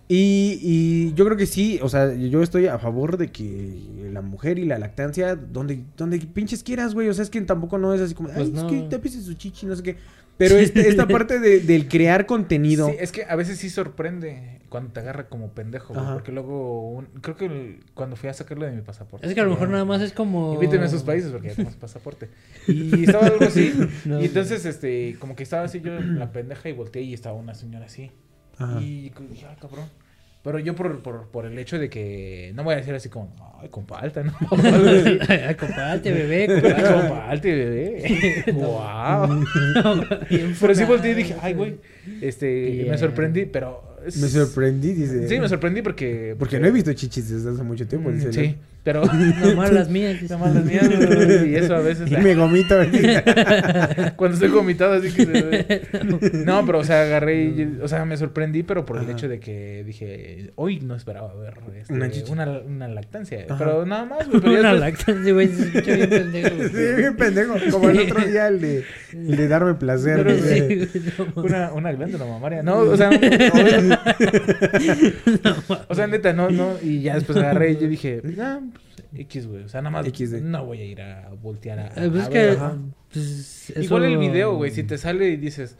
[0.08, 3.78] Y, y yo creo que sí, o sea, yo estoy a favor de que
[4.12, 7.08] la mujer y la lactancia, donde, donde pinches quieras, güey.
[7.08, 8.68] O sea, es que tampoco no es así como, Pues ay, es no.
[8.68, 9.96] que tápese su chichi, no sé qué.
[10.38, 12.88] Pero este- esta parte de- del crear contenido.
[12.88, 16.90] Sí, es que a veces sí sorprende cuando te agarra como pendejo, güey, porque luego,
[16.90, 19.26] un- creo que el- cuando fui a sacarlo de mi pasaporte.
[19.26, 20.54] Es que a lo mejor nada más es como.
[20.54, 22.28] Invíteme a esos países porque ya tengo su pasaporte.
[22.66, 23.72] Y estaba algo así.
[24.06, 27.12] No, y entonces, este, como que estaba así yo en la pendeja y volteé y
[27.14, 28.10] estaba una señora así.
[28.58, 28.80] Ajá.
[28.80, 29.86] Y dije, ah, cabrón.
[30.42, 33.32] Pero yo por, por, por el hecho de que no voy a decir así como,
[33.62, 34.32] ay, con palta, ¿no?
[34.50, 36.46] Ay, comparte, bebé.
[36.48, 37.08] comparte.
[37.08, 38.44] palta, bebé.
[38.52, 39.44] wow.
[40.60, 41.76] Pero sí volteé y dije, ay, güey.
[42.20, 42.90] Este, Bien.
[42.90, 43.96] me sorprendí, pero.
[44.04, 45.28] Me sorprendí, dice.
[45.28, 46.34] Sí, me sorprendí porque.
[46.36, 48.10] Porque no he visto chichis desde hace mucho tiempo.
[48.10, 48.56] Mm, dice Sí.
[48.84, 49.02] Pero.
[49.44, 50.20] Nomás las mías.
[50.20, 50.34] dice.
[50.34, 52.10] Nada más las mías, güey, y eso a veces.
[52.10, 52.74] Y me gomito.
[54.16, 55.24] Cuando estoy vomitado, así que.
[55.26, 55.82] se ve.
[56.44, 57.44] No, pero, o sea, agarré.
[57.44, 59.12] y- o sea, me sorprendí, pero por el Ajá.
[59.12, 63.44] hecho de que dije, hoy no esperaba ver este, Una una, una, lactancia.
[63.48, 63.58] Ajá.
[63.58, 64.40] Pero nada más, güey.
[64.58, 65.48] Una después- lactancia, güey.
[65.48, 66.56] Se escucha bien pendejo.
[66.56, 66.68] güey.
[66.68, 67.54] Sí, bien pendejo.
[67.70, 70.24] Como el otro día, el de, el de darme placer.
[70.24, 70.42] Pero.
[70.42, 70.88] Sí, güey,
[71.36, 71.42] no.
[71.42, 72.62] Una, una glándula mamaria.
[72.62, 73.18] No, o sea, no,
[75.88, 76.76] o sea, neta, no, no.
[76.82, 79.62] Y ya después agarré y yo dije, ah, pues, X, güey.
[79.64, 80.40] O sea, nada más XD.
[80.42, 81.86] no voy a ir a voltear a.
[81.88, 82.56] Eh, pues a es ver, que.
[82.56, 82.76] ajá.
[83.12, 85.76] pues, Igual el video, güey, si te sale y dices,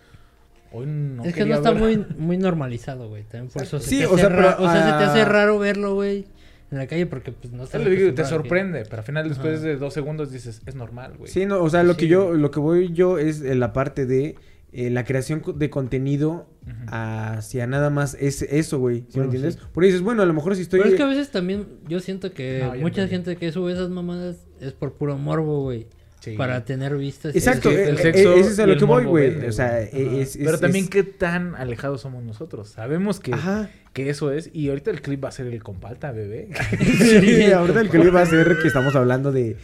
[0.73, 1.81] hoy no es que no está ver".
[1.81, 3.23] muy, muy normalizado, güey.
[3.25, 5.05] También por eso se Sí, te o hace sea, ra- pero, o sea, se te
[5.11, 6.27] hace ah, raro verlo, güey,
[6.71, 8.99] en la calle porque pues no Es estás lo que digo, te que- sorprende, pero
[8.99, 9.67] al final después Ajá.
[9.69, 11.31] de dos segundos dices, es normal, güey.
[11.31, 14.07] Sí, no, o sea, lo que yo, lo que voy yo es en la parte
[14.07, 14.37] de
[14.73, 16.73] eh, la creación de contenido Ujú.
[16.89, 19.01] hacia nada más es eso, güey.
[19.01, 19.55] ¿Sí me Bueno, entiendes?
[19.55, 19.61] sí.
[19.73, 20.81] Porque dices, bueno, a lo mejor si estoy.
[20.81, 23.91] Pero es que a veces también yo siento que No, mucha gente que sube esas
[23.91, 25.87] mamadas es por puro morbo, güey.
[26.23, 26.37] Sí.
[26.37, 27.35] Para tener vistas.
[27.35, 29.05] y Exacto, Es que eh, el eh, sexo ese es a lo el que voy,
[29.07, 29.45] güey.
[29.45, 32.69] O sea, eh, es, es- Pero también es- qué tan alejados somos nosotros.
[32.69, 33.71] Sabemos que, Ajá.
[33.93, 34.49] que eso es.
[34.53, 36.51] Y ahorita el clip va a ser el compalta, bebé.
[36.79, 39.57] Sí, ahorita el le iba a hacer que estamos hablando de,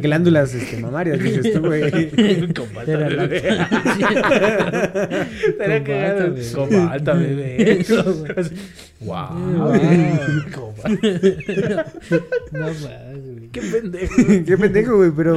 [0.00, 1.90] glándulas este, mamarias, dices tú, güey.
[2.54, 3.42] compalta, bebé.
[5.84, 6.32] cagado.
[6.32, 6.52] bebé.
[6.54, 7.80] Compalta, bebé.
[7.82, 8.24] Eso,
[9.00, 9.34] wow.
[9.34, 9.72] Wow.
[10.54, 11.08] Compalta.
[12.52, 13.48] No más, güey.
[13.52, 14.14] Qué pendejo.
[14.46, 15.36] Qué pendejo, güey, pero...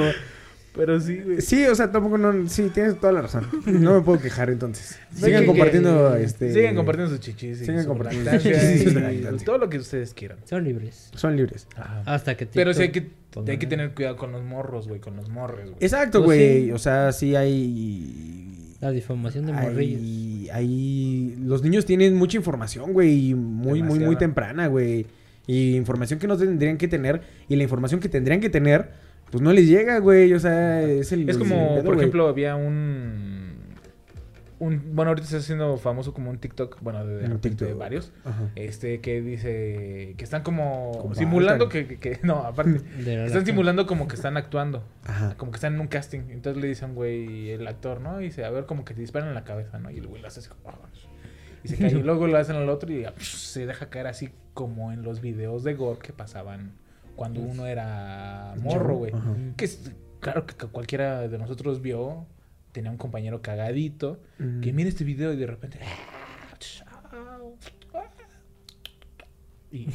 [0.75, 1.39] Pero sí, güey.
[1.41, 2.49] Sí, o sea, tampoco no...
[2.49, 3.47] Sí, tienes toda la razón.
[3.67, 4.97] No me puedo quejar, entonces.
[5.13, 6.51] Sí, Sigan que- compartiendo, este...
[6.51, 7.62] Sigan compartiendo sus chichis.
[7.62, 9.45] y sigan su compartiendo sus chichis y su y lactancia.
[9.45, 10.39] Todo lo que ustedes quieran.
[10.45, 11.12] Son libres.
[11.15, 11.67] Son libres.
[11.75, 12.01] Ajá.
[12.07, 13.12] Hasta que Pero sí hay que,
[13.47, 14.99] hay que tener cuidado con los morros, güey.
[14.99, 15.77] Con los morres, güey.
[15.79, 16.65] Exacto, Pues güey.
[16.65, 16.71] sí.
[16.71, 18.75] O sea, sí hay...
[18.81, 20.01] La difamación de morrillos.
[20.01, 23.29] Hay, hay- Los niños tienen mucha información, güey.
[23.29, 25.05] y Muy, muy, muy temprana, güey.
[25.45, 27.21] Y información que no tendrían que tener.
[27.47, 28.89] Y la información que tendrían que tener,
[29.34, 30.34] pues no les llega, güey.
[30.34, 31.30] O sea, es el.
[31.30, 32.00] Es el como, pedo, por güey.
[32.00, 33.54] ejemplo, había un,
[34.60, 34.96] un...
[34.96, 36.78] Bueno, ahorita está haciendo famoso como un TikTok.
[36.82, 38.12] Bueno, de, varios.
[38.24, 38.52] Ajá.
[38.56, 40.13] Este, que dice...
[40.17, 40.91] Que están como...
[41.02, 42.80] Como simulando que, que- que- No, aparte.
[43.26, 44.84] Están simulando como que están actuando.
[45.04, 45.36] Ajá.
[45.38, 46.22] Como que están en un casting.
[46.30, 48.22] Entonces le dicen, güey, el actor, ¿no?
[48.22, 49.91] Y dice, a ver, como que te disparan en la cabeza, ¿no?
[49.91, 50.50] Y el güey lo hace así.
[50.65, 50.76] "Ah",
[51.63, 51.91] Y se cae.
[51.91, 55.19] y luego lo hacen al otro y ah, se deja caer así como en los
[55.22, 56.74] videos de gore que pasaban
[57.15, 59.13] cuando uno era morro, güey.
[59.58, 59.69] Que
[60.19, 62.26] claro que cualquiera de nosotros vio,
[62.71, 64.62] tenía un compañero cagadito, Mm.
[64.62, 65.80] que mira este video y de repente...
[69.71, 69.88] Y,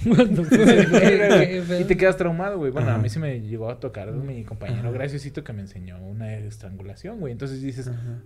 [1.81, 2.72] y te quedas traumado, güey.
[2.72, 6.35] Bueno, a mí sí me llegó a tocar mi compañero graciosito que me enseñó una
[6.35, 7.31] estrangulación, güey.
[7.33, 8.20] Entonces dices, Ajá.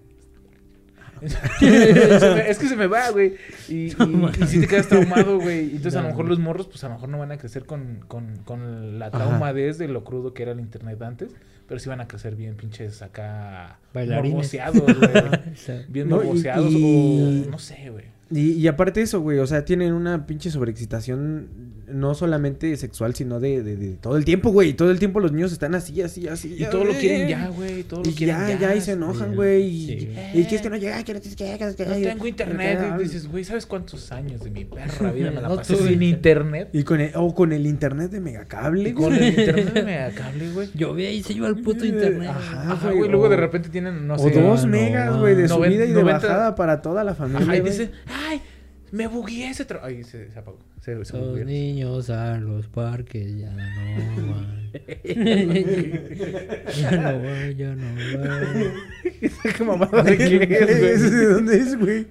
[1.61, 3.35] Es que se me va, güey.
[3.69, 3.97] Y, y,
[4.41, 5.71] y si te quedas traumado, güey.
[5.77, 8.01] Entonces, a lo mejor los morros, pues a lo mejor no van a crecer con,
[8.09, 9.19] con, con la Ajá.
[9.19, 11.33] traumadez de lo crudo que era el internet antes.
[11.69, 13.79] Pero sí van a crecer bien pinches acá.
[13.95, 14.33] Bailarines.
[14.35, 15.85] Morboseados, güey.
[15.89, 18.05] Bien No, y- morboseados y- o no sé, güey.
[18.31, 21.49] Y, y aparte de eso, güey, o sea, tienen una pinche sobreexcitación
[21.93, 24.73] no solamente sexual, sino de, de- de todo el tiempo, güey.
[24.75, 26.57] Todo el tiempo los niños están así, así, así.
[26.59, 27.83] Y todo lo quieren ya, güey.
[27.85, 29.63] Todo lo Y quieren ya, ya, y se enojan, güey.
[29.65, 30.09] Y, Sí.
[30.35, 32.81] y que es que no llega, que no tienes que No tengo internet.
[32.99, 36.03] Y dices, güey, ¿sabes cuántos años de mi perra vida me la No pasé sin
[36.03, 36.69] internet?
[36.73, 39.19] Y con el, o con el internet de megacable, Y con güey.
[39.19, 40.69] el internet de megacable, güey.
[40.75, 42.31] Yo vi ahí se lleva el puto internet.
[42.31, 43.11] Ajá, Ajá, güey, güey.
[43.11, 44.31] Luego o- de repente tienen, no o sé.
[44.41, 47.57] dos no, megas, güey, de subida y de 90 bajada para toda la familia.
[47.57, 47.71] Y güey.
[47.73, 47.91] dice,
[48.29, 48.41] ay,
[48.93, 49.81] Me bugué ese tra...
[49.83, 50.59] Ay, se, se apagó.
[50.83, 53.57] Se, se Los niños a los parques ya no
[54.35, 54.63] van.
[56.79, 57.85] ya no van, ya no
[58.19, 58.73] van.
[59.57, 60.39] ¿Qué mamada de qué es,
[60.79, 60.93] güey?
[60.93, 62.07] ¿Ese ¿De dónde es, güey?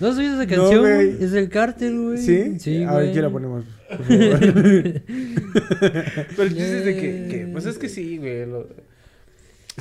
[0.00, 0.80] ¿No has oído esa No, canción?
[0.80, 1.24] güey?
[1.24, 2.18] es el cártel, güey.
[2.18, 2.54] ¿Sí?
[2.58, 3.12] Sí, A ver.
[3.12, 3.64] ¿quién la ponemos?
[3.88, 4.40] Por favor.
[4.40, 8.46] Pero el chiste es de que, que- Pues es que sí, güey.
[8.46, 8.68] lo-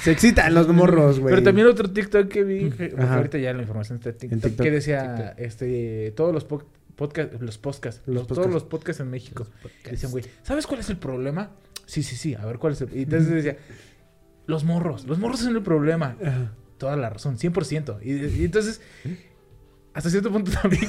[0.01, 1.33] Se excitan los morros, güey.
[1.33, 4.63] Pero también otro TikTok que vi, que- ahorita ya la información está en TikTok, TikTok.
[4.63, 6.63] que decía, este, todos los po-
[6.95, 8.53] podcast, los podcasts, Los los- todos podcasts.
[8.53, 9.47] los podcasts en México,
[9.89, 11.51] decían, güey, ¿sabes cuál es el problema?
[11.85, 12.95] Sí, sí, sí, a ver cuál es el...
[12.95, 13.57] Y entonces decía,
[14.45, 16.15] los morros, los morros son el problema.
[16.23, 16.51] Ajá.
[16.77, 17.99] Toda la razón, 100%.
[18.03, 18.81] Y, y entonces,
[19.97, 20.83] hasta cierto punto también,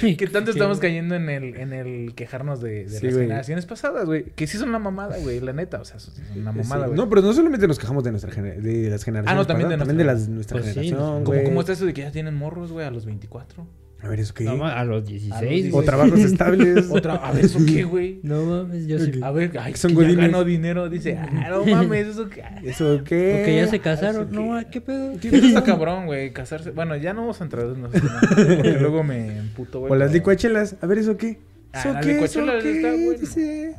[0.00, 3.26] que, que tanto estamos cayendo en el, en el quejarnos de, de Sí, las güey.
[3.26, 4.24] generaciones pasadas, güey.
[4.36, 5.80] Que sí son una mamada, güey, la neta.
[5.80, 6.58] O sea, son una Sí.
[6.58, 6.96] mamada, güey.
[6.98, 9.26] No, pero no solamente nos quejamos de nuestra de las generaciones.
[9.26, 11.42] Ah, no, también pasadas, de también de nuestra- las, nuestra Pues sí, generación, nos- ¿Cómo.
[11.44, 13.66] ¿Cómo está eso de que ya tienen morros, güey, a los 24?
[14.04, 14.44] A ver, ¿eso qué?
[14.44, 16.86] No, ma- a los 16, O trabajos estables.
[16.90, 18.20] Otra, a ver, ¿eso qué, güey?
[18.22, 19.12] No mames, yo sí.
[19.22, 20.16] A ver, ay, Son que ya godines.
[20.30, 20.88] ganó dinero.
[20.90, 22.42] Dice, ah, no mames, ¿eso qué?
[22.62, 23.36] ¿Eso qué?
[23.38, 24.28] Porque ya se casaron.
[24.30, 24.66] ¿eso No, qué?
[24.70, 25.12] ¿qué pedo?
[25.12, 26.70] Eso está cabrón, güey, casarse.
[26.70, 29.92] Bueno, ya no vamos a entrar en esos temas, porque luego me emputo, güey.
[29.92, 30.76] O las licuachelas.
[30.82, 31.38] A ver, ¿eso qué?
[31.72, 32.24] Ah, ¿Eso las qué?
[32.24, 32.76] ¿Eso qué?
[32.76, 33.18] está bueno.
[33.20, 33.74] Dice.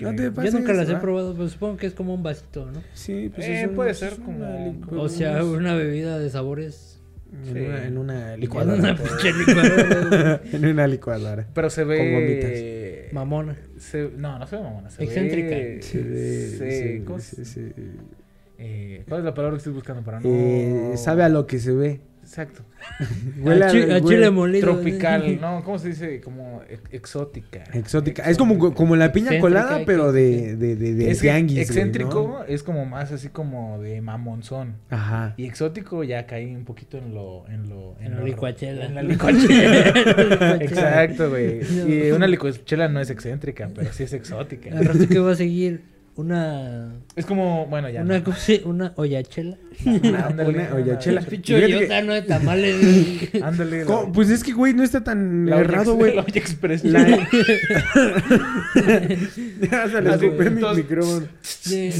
[0.00, 2.70] No te Yo pases, nunca las he probado, pero supongo que es como un vasito,
[2.72, 2.80] ¿no?
[2.94, 6.97] Sí, pues Eh, es un- puede ser como- O sea, una bebida de sabores.
[7.30, 7.60] En, Sí.
[7.60, 8.78] una, en una En licuadora.
[8.78, 10.40] una pinche licuadora.
[10.52, 11.46] en una licuadora.
[11.54, 13.08] Pero se Con ve...
[13.12, 13.56] Mamona.
[13.78, 14.10] Se...
[14.16, 14.90] No, no se ve mamona.
[14.90, 15.48] Se Excéntrica.
[15.50, 15.78] Ve...
[15.82, 17.72] Se ve- se- se- ¿cómo se- se- se-
[18.58, 20.28] eh, ¿Cuál es la palabra que estoy buscando para no...?
[20.28, 22.00] eh, sabe a lo que se ve.
[22.28, 22.62] Exacto.
[23.40, 24.72] Huele a, chi- a huele- chile molido.
[24.74, 25.64] Tropical, ¿no?
[25.64, 26.20] ¿Cómo se dice?
[26.20, 27.64] Como ex- exótica.
[27.72, 28.22] Exótica.
[28.28, 31.62] Es como, como la piña Excéntrica, colada, pero de, de, de, de Es tianguis, güey,
[31.62, 32.44] excéntrico ¿no?
[32.44, 34.74] es como más así como de mamonzón.
[34.90, 35.32] Ajá.
[35.38, 37.46] Y exótico ya caí un poquito en lo...
[37.48, 38.84] En, lo, En la lo- licuachela.
[38.84, 39.86] En la licuachela.
[39.86, 40.56] Licuachela.
[40.60, 41.60] Exacto, güey.
[41.70, 41.88] No.
[41.88, 44.70] Y una licuachela no es excéntrica, pero sí es exótica.
[44.76, 45.82] Al rato que va a seguir
[46.18, 46.92] una.
[47.16, 48.02] Es como, bueno, ya.
[48.02, 48.24] Una, no.
[48.24, 49.56] ¿cómo se- una ollachela.
[49.86, 51.20] Ándale, Una ándale.
[51.22, 52.76] Fíjate que- ollota, no de tamales.
[53.42, 53.84] Ándale.
[54.12, 56.14] Pues es que, güey, no está tan la errado, güey.
[56.16, 56.84] La olla express.
[56.84, 57.06] La-
[59.70, 61.26] Ya se le escupé mi micrófono.
[61.42, 61.90] Sí.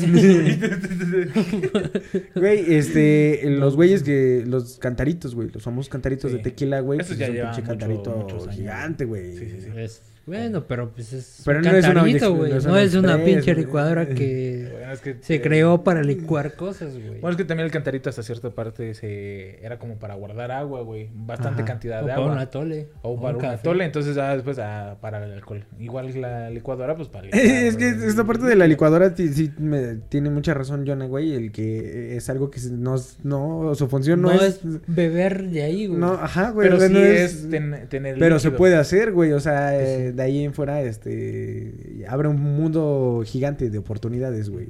[2.34, 6.36] Güey, este, los güeyes que, los cantaritos, güey, los famosos cantaritos Sí.
[6.38, 7.00] de tequila, güey.
[7.00, 9.36] Esos pues ya es un pinche mucho- cantarito gigante, güey.
[9.36, 9.68] Sí, sí, sí.
[9.76, 11.42] Es- bueno, pero pues es.
[11.44, 12.50] Pero un no cantarito, güey.
[12.52, 15.40] no es No una es una express, pinche licuadora que Bueno, es que, se eh,
[15.42, 17.20] creó para licuar cosas, güey.
[17.20, 20.82] Bueno, es que también el cantarito hasta cierta parte se era como para guardar agua,
[20.82, 21.08] güey.
[21.12, 21.72] Bastante Ajá.
[21.72, 22.32] cantidad o de para agua.
[22.32, 22.88] un atole.
[23.02, 23.54] O un para un café.
[23.56, 25.64] atole, entonces ya después ah, para el alcohol.
[25.78, 29.96] Igual la licuadora, pues para el Es que esta parte de la licuadora sí me-
[30.08, 31.34] tiene mucha razón, Jonah, güey.
[31.34, 34.42] El que es algo que se- no, es- no su función no, No, es.
[34.42, 35.98] es beber de ahí, güey.
[35.98, 36.68] No, ajá, güey.
[36.68, 39.32] Pero o sí no es, ten- tener Pero se puede hacer, güey.
[39.32, 42.04] O sea, Pues eh, de ahí en fuera, este.
[42.08, 44.66] Abre un mundo gigante de oportunidades, güey.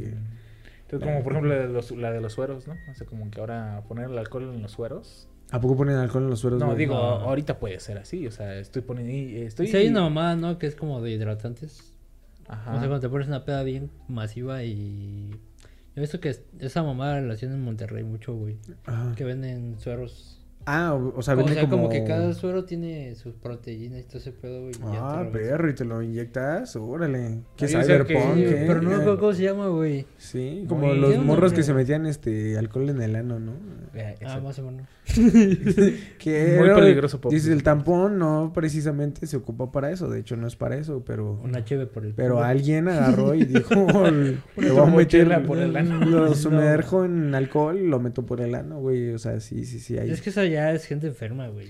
[0.83, 2.75] Entonces, como por ejemplo la de los, la de los sueros, ¿no?
[2.91, 5.29] O sea, como que ahora poner el alcohol en los sueros.
[5.51, 6.79] ¿A poco ponen alcohol en los sueros, No, güey?
[6.79, 7.01] digo, No.
[7.01, 8.27] ahorita puede ser así.
[8.27, 9.13] O sea, estoy poniendo.
[9.47, 9.67] Estoy...
[9.69, 10.59] Sí, hay una mamada, ¿no?
[10.59, 11.93] Que es como de hidratantes.
[12.47, 12.71] Ajá.
[12.75, 15.31] O sea, cuando te pones una peda bien masiva y...
[15.31, 15.37] Yo
[15.97, 18.57] he visto que es- esa mamada la hacen en Monterrey mucho, güey.
[18.87, 19.15] Ajá.
[19.17, 20.38] Que venden sueros.
[20.71, 21.85] Ah, o, o sea, O vende sea, como...
[21.85, 21.89] como...
[21.89, 24.73] que cada suero tiene sus proteínas y todo ese pedo, güey.
[24.73, 27.41] y ya te Ah, perro, y te lo inyectas, órale.
[27.57, 28.65] ¿Qué dice cyberpunk, que- Sí, eh?
[28.67, 30.05] Pero no me acuerdo cómo se llama, güey.
[30.19, 33.53] Sí, como Muy- los morros que se metían este alcohol en el ano, ¿no?
[33.95, 34.43] Eh, Ah, exacto.
[34.43, 34.87] más o menos.
[36.19, 37.33] Que Muy era- peligroso, Pop.
[37.33, 41.03] Dice, el tampón no precisamente se ocupa para eso, de hecho no es para eso,
[41.05, 41.41] pero...
[41.43, 42.45] Una cheve por el Pero culo.
[42.47, 43.75] alguien agarró y dijo,
[44.57, 46.05] le voy a meter, por el ano.
[46.05, 46.35] lo No.
[46.35, 49.97] sumerjo en alcohol y lo meto por el ano, güey, o sea, sí, sí, sí,
[49.99, 50.11] hay...
[50.11, 51.69] Es que eso ya es gente enferma, güey.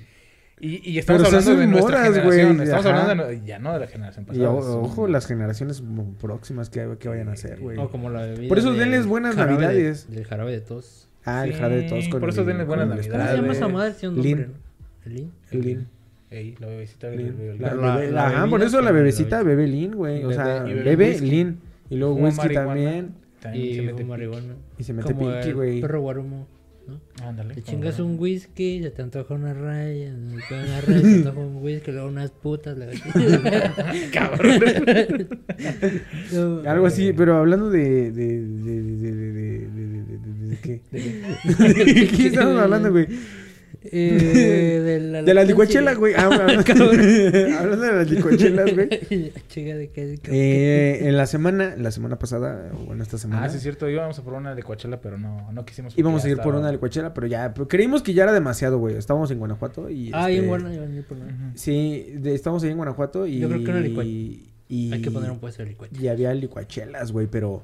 [0.60, 2.60] Y, y estamos Pero hablando de nuestra moras, generación.
[2.62, 3.00] Estamos ajá.
[3.02, 4.50] hablando de, ya no de la generación Y pasada.
[4.50, 5.82] o- ojo, las generaciones
[6.20, 7.78] próximas que, que vayan a hacer, güey.
[7.78, 8.48] O como la bebida.
[8.48, 10.10] Por eso denles buenas jarabe de- navidades.
[10.10, 11.08] del jarabe de tos.
[11.24, 13.40] Ah, el jarabe de tos con por eso el- denle con buenas el navidades.
[13.40, 13.98] ¿Cómo se llama esa?
[14.00, 14.36] Tiene un Lin.
[14.38, 15.04] nombre, ¿no?
[15.06, 15.32] ¿El Lin?
[15.52, 15.86] El Lin.
[16.30, 17.38] Ey, la bebecita del Lin.
[17.38, 17.58] bebé.
[17.58, 20.24] La, Pero la- bebé- la ajá, por eso la bebecita bebe Lin, güey.
[20.24, 21.20] O sea, y bebe bebe.
[21.20, 21.60] Lin.
[21.88, 23.14] Y luego whisky también.
[23.40, 24.54] También se Y mete marihuana.
[24.76, 25.80] Y se mete el güey.
[25.80, 26.48] perro guarumo,
[26.88, 27.00] ¿no?
[27.22, 27.54] Ándale.
[27.54, 31.02] Te chingas un whisky, se te antoja una raya, se te antoja una raya, se
[31.02, 32.76] te antoja un whisky, luego unas putas.
[32.78, 32.86] la
[34.12, 35.28] Cabrón.
[36.32, 38.10] No, Algo así, pero hablando de...
[38.12, 40.80] de, de, de, de, de, de, de, de- de- de qué?
[41.94, 43.06] ¿De qué estamos hablando, güey?
[43.82, 46.14] Eh, de la, De la licuachela, güey.
[46.16, 46.28] Ah.
[46.66, 46.90] Cabrón.
[47.58, 48.88] Hablando de las licuachelas, güey.
[49.48, 50.18] Chica de qué.
[50.30, 53.44] Eh, en la semana, la semana pasada, o bueno, esta semana.
[53.44, 53.88] Ah, sí, es cierto.
[53.88, 55.96] Íbamos a por una de Coachella, pero no, no quisimos.
[55.96, 58.96] Íbamos a ir por una licuachela, pero ya, pero creímos que ya era demasiado, güey.
[58.96, 60.10] Estábamos en Guanajuato y.
[60.12, 60.76] Ah, y este, en Guanajuato.
[60.82, 61.34] iban a ir por una- Ujú.
[61.54, 63.38] Sí, de- estamos ahí en Guanajuato y.
[63.38, 65.94] Yo creo que una licua- y, Hay que poner un puesto de licuache.
[66.00, 67.62] Y había licuachelas, güey, pero.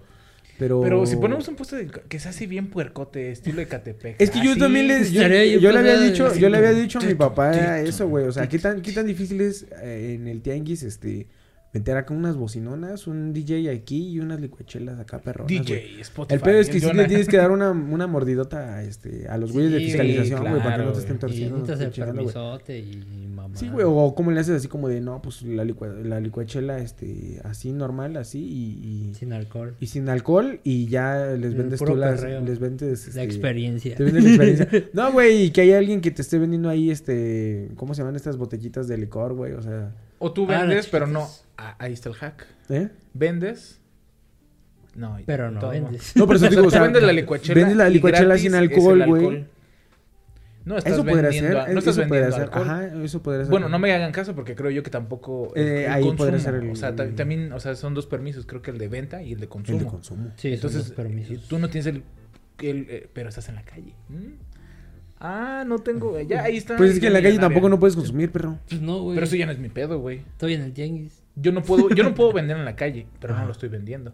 [0.59, 0.81] Pero.
[0.81, 4.21] Pero si ponemos un puesto de, que sea así bien puercote, estilo de Catepec.
[4.21, 5.13] Es que yo así, también les.
[5.13, 8.09] Yo, yo yo le había dicho, yo le había dicho a mi papá tito, eso,
[8.09, 8.27] güey.
[8.27, 8.69] O sea, ¿qué tito.
[8.69, 11.27] tan, qué tan difícil es eh, en el tianguis, este.
[11.75, 15.59] Meter acá unas bocinonas, un DJ aquí y unas licuachelas acá güey.
[15.59, 16.35] DJ, Spotify.
[16.35, 19.51] El pedo es que sí le tienes que dar una, una mordidota este, a los
[19.53, 21.17] güeyes de fiscalización, güey, para que no te estén.
[21.17, 21.59] Y torciendo.
[21.59, 23.57] necesitas el permisote y mamá.
[23.57, 26.79] Sí, güey, o cómo le haces así como de, no, pues la, licua, la licuachela,
[26.79, 29.75] este, así normal, así y, y, Sin alcohol.
[29.81, 32.41] y sin alcohol y ya les vendes tú las, perreo.
[32.43, 33.97] les vendes, este, La experiencia.
[33.97, 34.85] te vendes la experiencia.
[34.93, 38.15] No, güey, y que hay alguien que te esté vendiendo ahí, este, ¿cómo se llaman
[38.15, 39.53] estas botellitas de licor, güey?
[39.55, 41.27] O sea, O tú Ah, vendes, pero no.
[41.57, 42.47] Ah, ahí está el hack.
[42.69, 42.89] ¿eh?
[43.13, 43.81] Vendes.
[44.95, 46.15] No, Pero no vendes.
[46.17, 47.55] No, pero eso O sea, digo, o sea, vendes la licuachela.
[47.61, 49.47] vendes la licuachela sin alcohol, güey.
[50.65, 52.63] No estás Eso podría vendiendo, ser, no estás eso podría vendiendo ser, alcohol.
[52.71, 53.51] ajá, eso podría ser.
[53.51, 56.17] Bueno, no me hagan caso porque creo yo que tampoco el, Eh, el ahí consumo,
[56.17, 58.79] podría ser el- o sea, ta- también, o sea, son dos permisos, creo que el
[58.79, 59.79] de venta y el de consumo.
[59.79, 60.31] El de consumo.
[60.37, 61.37] Sí, Entonces, son permisos.
[61.37, 62.03] eh, tú no tienes el,
[62.63, 63.93] el, eh, pero estás en la calle.
[64.09, 64.37] ¿Mm?
[65.21, 66.77] Ah, no tengo, ya ahí está.
[66.77, 68.59] Pues es que en la calle tampoco no puedes consumir, perro.
[68.69, 69.17] Pues no, güey.
[69.17, 70.19] Pero eso ya no es mi pedo, güey.
[70.19, 71.24] Estoy en el tianguis.
[71.37, 74.13] Yo no puedo, yo no puedo vender en la calle, pero no lo estoy vendiendo.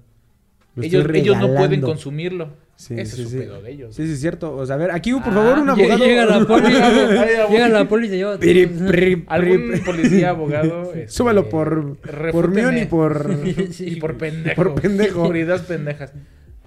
[0.77, 2.51] Lo Ellos, estoy ellos no pueden consumirlo.
[2.77, 3.43] Sí, Ese sí, es su sí.
[3.43, 3.95] pedo de ellos.
[3.95, 4.57] Sí, sí, es cierto.
[4.57, 6.05] O sea, a ver, aquí, por Ah, favor, un abogado.
[6.07, 6.64] Llega la poli.
[6.75, 8.39] Ay, llega la poli y lleva.
[9.27, 10.85] Algún policía, abogado.
[10.95, 11.99] este, Súbalo por,
[12.33, 13.39] por mión y por...
[13.81, 14.55] Y por pendejo.
[14.62, 15.29] Por pendejo.
[15.68, 16.14] Pendejas.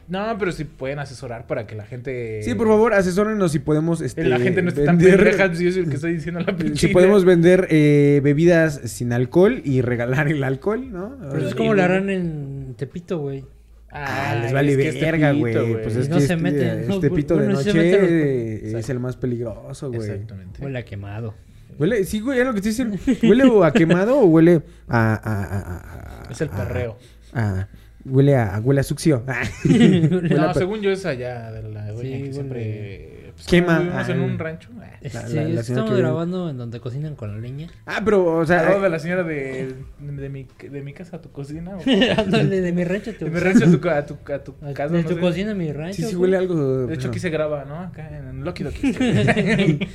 [0.08, 2.42] No, pero sí pueden asesorar para que la gente.
[2.44, 4.02] Sí, por favor, asesórenos si podemos...
[4.02, 5.56] Este, La gente no esté tan vender- pendeja.
[5.56, 9.14] Si yo soy el que estoy diciendo la pinche Si podemos vender eh, bebidas sin
[9.14, 11.16] alcohol y regalar el alcohol, ¿no?
[11.22, 13.46] Pero eso es como le harán en Tepito, güey.
[13.92, 15.54] Ah, les vale es que verga, güey.
[15.84, 18.80] Pues es No que se este, meten, este pito de bueno, se noche los- eh,
[18.80, 20.02] es el más peligroso, güey.
[20.10, 20.64] Exactamente.
[20.64, 21.36] Huele a quemado.
[21.80, 22.98] Huele, sí, güey, es lo que estoy diciendo.
[23.24, 25.14] ¿Huele o a quemado o huele a...
[25.14, 26.98] a- a- a- Es el perreo.
[27.34, 27.68] a-
[28.06, 28.60] huele a...
[28.64, 29.24] Huele a succión.
[29.66, 33.10] Huele No, a según yo es allá de la doña Sí, que huele- siempre.
[33.34, 33.80] Pues, Quema.
[33.80, 34.24] Vivimos en Ah.
[34.26, 34.70] un rancho.
[34.80, 37.68] ah, La- sí, la- estamos que- grabando en donde cocinan con la leña.
[37.88, 38.60] Ah, pero, o sea...
[38.60, 41.72] Al lado de la señora de, de, mi, de mi casa a tu cocina.
[42.18, 44.56] Ándale, de mi rancho a tu de mi rancho a tu, a tu, a tu
[44.66, 44.94] a- casa.
[44.94, 45.20] De no tu sé.
[45.20, 45.96] cocina a mi rancho.
[45.96, 46.86] Sí, sí, huele algo...
[46.86, 47.80] De hecho, aquí se graba, ¿no?
[47.80, 48.90] Acá en Loki Doki.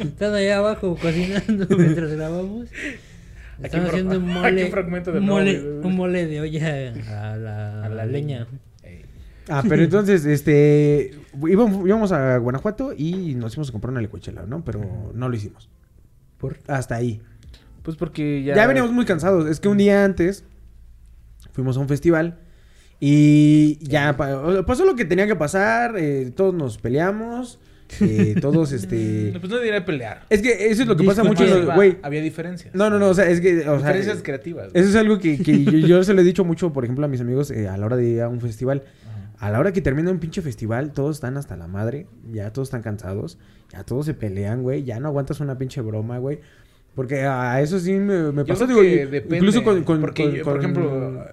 [0.01, 2.69] Están allá abajo cocinando mientras grabamos.
[3.63, 5.87] Están Aquí un haciendo un aquí mole, un fragmento de mole, mole.
[5.87, 6.93] un mole de olla
[7.33, 8.47] a la, a la leña.
[9.51, 11.13] Ah, pero entonces, este...
[11.49, 14.63] Íbamos, íbamos a Guanajuato y nos íbamos a comprar una licuachela, ¿no?
[14.63, 15.71] Pero no lo hicimos.
[16.37, 16.59] ¿Por?
[16.67, 17.23] Hasta ahí.
[17.83, 18.55] Pues porque ya.
[18.55, 19.49] Ya, veníamos muy cansados.
[19.49, 20.45] Es que un día antes
[21.53, 22.39] fuimos a un festival
[23.01, 24.17] y ya
[24.67, 25.95] pasó lo que tenía que pasar.
[25.97, 27.59] eh, todos nos peleamos.
[28.01, 29.33] Eh, todos, este...
[29.41, 30.25] Pues no diré pelear.
[30.31, 31.97] Es que eso es lo que pasa mucho, güey.
[32.03, 32.75] Había diferencias.
[32.75, 34.69] No, no, no, o sea, es que, o sea, diferencias creativas.
[34.75, 37.09] eso es algo que, que yo, yo se lo he dicho mucho, por ejemplo, a
[37.09, 38.83] mis amigos eh, a la hora de ir a un festival.
[39.07, 39.47] Ajá.
[39.47, 42.69] A la hora que termina un pinche festival, todos están hasta la madre, ya todos
[42.69, 43.39] están cansados,
[43.73, 46.41] ya todos se pelean, güey, ya no aguantas una pinche broma, güey.
[46.97, 50.43] Porque a eso sí me, me creo digo, depende, incluso con, con- porque con- yo,
[50.45, 51.25] por con- ejemplo,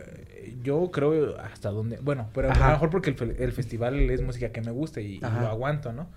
[0.63, 4.21] yo creo hasta donde, bueno, pero a lo mejor porque el, fe- el festival es
[4.21, 6.07] música que me gusta y, y lo aguanto, ¿no?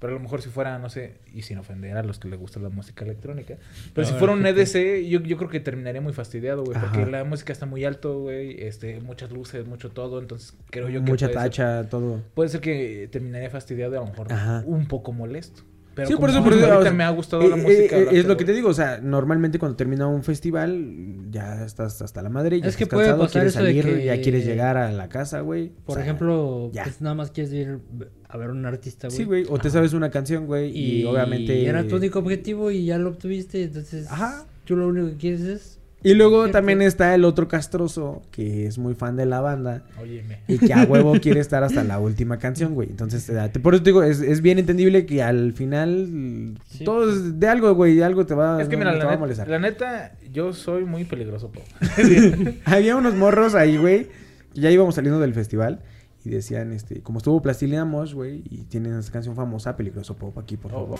[0.00, 2.38] Pero a lo mejor si fuera, no sé, y sin ofender a los que les
[2.38, 3.56] gusta la música electrónica,
[3.94, 7.24] pero si fuera un EDC, yo, yo creo que terminaría muy fastidiado, güey, porque la
[7.24, 11.26] música está muy alto, güey, este, muchas luces, mucho todo, entonces creo yo que mucha
[11.26, 12.22] ser- tacha, todo.
[12.34, 14.62] puede ser que terminaría fastidiado y a lo mejor Ajá.
[14.66, 15.62] un poco molesto.
[15.96, 17.96] Pero sí, por eso, por eso, ahorita o sea, me ha gustado la eh, música.
[17.98, 22.00] eh, es lo que te digo, o sea, normalmente cuando termina un festival, ya estás
[22.02, 24.04] hasta la madre, ya Es que estás puede cansado, pasar quieres eso de salir, que-
[24.04, 25.70] ya quieres llegar a la casa, güey.
[25.70, 26.84] Por O sea, ejemplo, ya.
[26.84, 27.80] pues nada más quieres ir
[28.28, 29.16] a ver un artista, güey.
[29.16, 31.64] Sí, güey, o te sabes una canción, güey, y, Y, obviamente...
[31.66, 34.44] era tu único objetivo y ya lo obtuviste, entonces Ajá.
[34.64, 35.74] tú lo único que quieres es...
[36.00, 36.52] Y luego Cierto.
[36.58, 40.38] también está el otro castroso, que es muy fan de la banda, Óyeme.
[40.46, 42.88] y que a huevo quiere estar hasta la última canción, güey.
[42.88, 46.84] Entonces, eh, te- por eso te digo, es, es bien entendible que al final Sí.
[46.84, 49.04] todo es de algo, güey, de algo te va, Es que no- mira, te la
[49.06, 49.48] va a neta, molestar.
[49.48, 51.62] la neta, yo soy muy peligroso, po.
[52.64, 54.06] Había unos morros ahí, güey,
[54.54, 55.80] que ya íbamos saliendo del festival
[56.28, 60.36] y decían, este, como estuvo Plastilina Mosh, güey, y tienen esa canción famosa, Peligroso Pop,
[60.38, 60.98] aquí, por favor.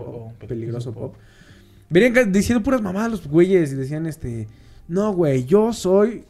[0.00, 1.14] Oh, Peligroso Pop.
[1.90, 4.48] Venían diciendo puras mamadas los güeyes y decían, este,
[4.88, 6.24] no, güey, yo soy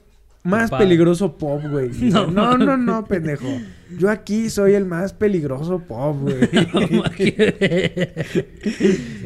[0.45, 1.91] más peligroso pop, güey.
[2.11, 3.47] No, No, no, no, pendejo.
[3.99, 6.36] Yo aquí soy el más peligroso pop, güey.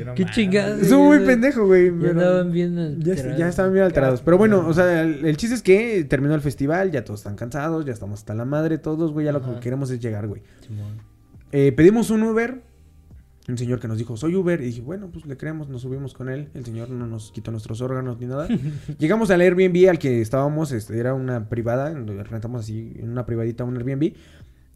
[0.05, 0.83] No Qué chingados.
[0.83, 1.87] Estuvo muy pendejo, güey.
[1.91, 3.39] Ya pero- andaban bien Ya, alterados.
[3.39, 4.21] ya estaban bien alterados.
[4.23, 7.37] Pero bueno, o sea, el, el chiste es que terminó el festival, ya todos están
[7.37, 9.27] cansados, ya estamos hasta la madre todos, güey.
[9.27, 10.43] Ya lo que queremos es llegar, güey.
[11.53, 12.63] Eh, pedimos un Uber.
[13.49, 14.61] Un señor que nos dijo, soy Uber.
[14.61, 16.49] Y dije, bueno, pues le creemos, nos subimos con él.
[16.55, 18.47] El señor no nos quitó nuestros órganos ni nada.
[18.99, 23.65] Llegamos al Airbnb al que estábamos, este, era una privada, rentamos así en una privadita
[23.65, 24.13] un Airbnb.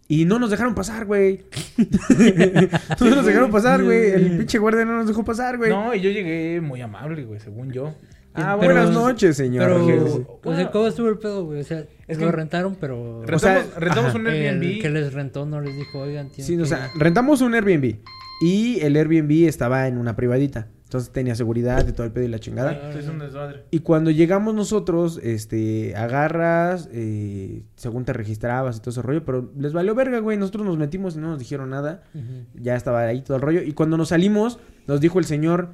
[0.09, 1.43] Y no nos dejaron pasar, güey.
[3.01, 4.11] no nos dejaron pasar, güey.
[4.11, 5.71] El pinche guardia no nos dejó pasar, güey.
[5.71, 7.95] No, y yo llegué muy amable, güey, según yo.
[8.35, 9.64] Ah, Pero- Buenas noches, señor.
[9.64, 10.71] Pero, o sea.
[10.71, 11.61] ¿cómo estuvo el pedo, güey?
[11.61, 13.23] O sea, Es lo que- rentaron, pero...
[13.25, 14.19] Rentamos, sea, rentamos ajá.
[14.19, 14.83] un el Airbnb.
[14.83, 17.97] que les rentó no les dijo, oigan, tienen Sí, o que- sea, rentamos un Airbnb.
[18.41, 20.68] Y el Airbnb estaba en una privadita.
[20.84, 22.93] Entonces tenía seguridad y todo el pedo y la chingada.
[22.97, 23.64] Es un desmadre.
[23.72, 29.51] Y cuando llegamos nosotros, este, agarras, eh, según te registrabas y todo ese rollo, pero
[29.59, 30.37] les valió verga, güey.
[30.37, 32.05] Nosotros nos metimos y no nos dijeron nada.
[32.55, 33.62] Ya estaba ahí todo el rollo.
[33.62, 35.70] Y cuando nos salimos, nos dijo el señor,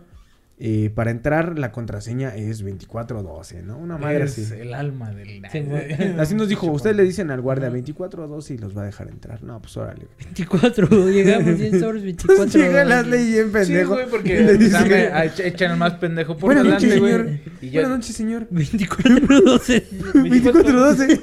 [0.65, 3.77] eh, para entrar la contraseña es 2412, ¿no?
[3.79, 4.55] Una madre es así.
[4.61, 5.43] el alma del...
[5.51, 5.65] Sí.
[6.19, 9.43] Así nos dijo, ustedes le dicen al guardia 2412 y los va a dejar entrar.
[9.43, 10.05] No, pues órale.
[10.05, 10.25] güey.
[10.27, 12.37] 24, llegamos 100 sobres, 24.
[12.45, 13.95] Entonces llega las leyes bien Sí, pendejo.
[13.95, 16.55] güey, porque Y le dice, o sea, me a- echa- echan el más pendejo por
[16.55, 17.13] Buenas noches, güey.
[17.13, 17.31] señor.
[17.61, 17.81] Y yo...
[17.81, 18.47] Buenas noches, señor.
[18.51, 19.85] 24, 12.
[20.15, 21.21] 2412.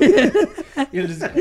[0.91, 1.31] y él dice,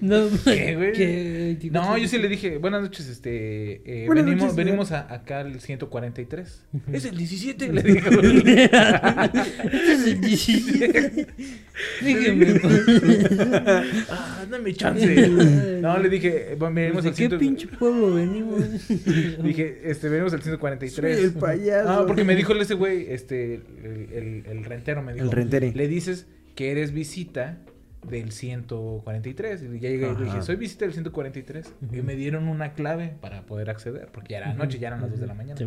[0.00, 0.92] No, ¿Qué, güey?
[0.92, 1.56] ¿qué?
[1.60, 1.90] 24?
[1.90, 5.40] No, yo sí le dije, buenas noches, este, eh, Buenas venimos, noches, venimos a, acá
[5.40, 6.66] al 143.
[6.92, 8.10] Es el 17, le dije.
[8.10, 8.48] güey.
[8.48, 11.26] Este es el 17.
[12.02, 12.60] Dígame.
[14.10, 15.28] ah, dame chance.
[15.80, 18.60] No, le dije, venimos ¿De al qué 100 pinche pueblo venimos?
[19.42, 21.16] Dije, este, venimos al 143.
[21.16, 21.88] Soy el payaso.
[21.88, 25.24] Ah, porque me dijo ese güey, este, el, el, el rentero me dijo.
[25.24, 25.72] El rentere.
[25.72, 26.26] Le dices
[26.56, 27.58] que eres visita
[28.08, 29.62] del 143.
[29.62, 31.72] Y ya llegué y le dije, soy visita del 143.
[31.80, 32.04] Y Ujú.
[32.04, 35.20] me dieron una clave para poder acceder, porque ya era noche, ya eran las 2
[35.20, 35.60] de la mañana.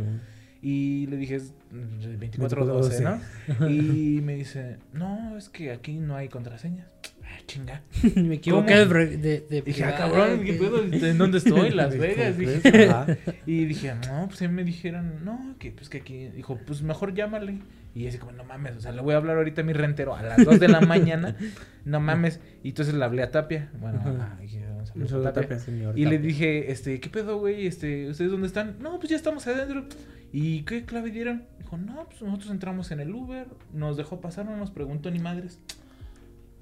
[0.61, 3.69] Y le dije, es, mm, 2412, ¿no?
[3.69, 6.87] Y me dice, no, es que aquí no hay contraseñas.
[7.23, 7.81] Ah, chinga.
[8.15, 8.99] Me equivoqué de, ¿Cómo?
[8.99, 10.83] de, de Dije, ah, cabrón, ¿qué pedo?
[10.83, 11.69] ¿En dónde estoy?
[11.71, 12.35] Las Vegas.
[12.35, 13.17] completo, Dije, ajá.
[13.45, 16.27] y dije, no, pues a mí me dijeron, no, que pues que aquí.
[16.27, 17.59] Dijo, pues mejor llámale.
[17.93, 20.15] Y así como, no mames, o sea, le voy a hablar ahorita a mi rentero
[20.15, 21.35] a las 2 de la mañana.
[21.83, 22.39] No mames.
[22.63, 23.69] Y entonces le hablé a Tapia.
[23.79, 25.33] Bueno, ah, a Tapia.
[25.33, 25.59] Tapia.
[25.59, 27.67] Señor Y le dije, este, ¿qué pedo, güey?
[27.67, 28.77] Este, ¿ustedes dónde están?
[28.79, 29.85] No, pues ya estamos adentro.
[30.33, 31.45] ¿Y qué clave dieron?
[31.59, 35.19] Dijo, no, pues nosotros entramos en el Uber, nos dejó pasar, no nos preguntó ni
[35.19, 35.59] madres.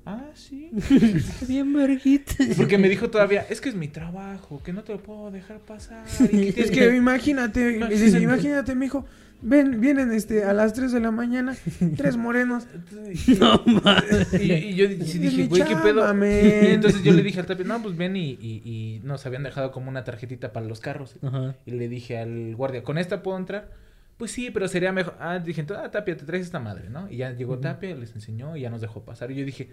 [0.06, 0.72] Ah, sí.
[1.48, 2.34] Bien verguita.
[2.58, 5.60] Porque me dijo todavía, es que es mi trabajo, que no te lo puedo dejar
[5.60, 6.06] pasar.
[6.32, 8.18] y que Es que imagínate, sí.
[8.18, 9.06] imagínate, mijo.
[9.42, 11.56] Ven, vienen este a las 3 de la mañana,
[11.96, 12.66] tres morenos.
[13.40, 14.34] No mames.
[14.34, 16.02] Y, y yo sí dije, güey, ¿qué pedo?
[16.26, 19.44] Y entonces yo le dije al Tapia, no, pues ven y, y, y nos habían
[19.44, 21.16] dejado como una tarjetita para los carros.
[21.22, 21.56] Ajá.
[21.66, 23.70] Y le dije al guardia, ¿con esta puedo entrar?
[24.18, 25.16] Pues sí, pero sería mejor.
[25.20, 27.10] Ah, dije, entonces, ah, Tapia, te traes esta madre, ¿no?
[27.10, 27.58] Y ya llegó.
[27.60, 29.32] Tapia, les enseñó y ya nos dejó pasar.
[29.32, 29.70] Y yo dije,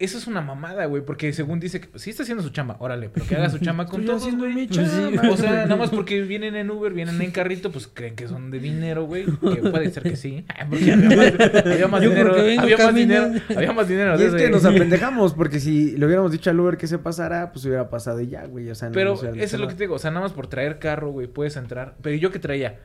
[0.00, 2.76] eso es una mamada, güey, porque según dice que pues, sí está haciendo su chamba,
[2.78, 4.54] órale, pero que haga su chamba con Estoy todos, haciendo güey.
[4.54, 5.28] mi Pues sí.
[5.28, 8.52] O sea, nada más porque vienen en Uber, vienen en carrito, pues creen que son
[8.52, 9.24] de dinero, güey.
[9.24, 10.44] Que puede ser que sí.
[10.70, 11.32] Porque había más,
[11.66, 12.34] había más Yo dinero.
[12.60, 13.30] Había más dinero.
[13.56, 14.20] Había más dinero.
[14.20, 17.50] Y es que nos apendejamos, porque si le hubiéramos dicho al Uber que se pasara,
[17.52, 18.70] pues hubiera pasado y ya, güey.
[18.70, 19.96] O sea, no Pero hubieran eso es lo que te digo.
[19.96, 21.96] O sea, nada más por traer carro, güey, puedes entrar.
[22.02, 22.78] Pero yo que traía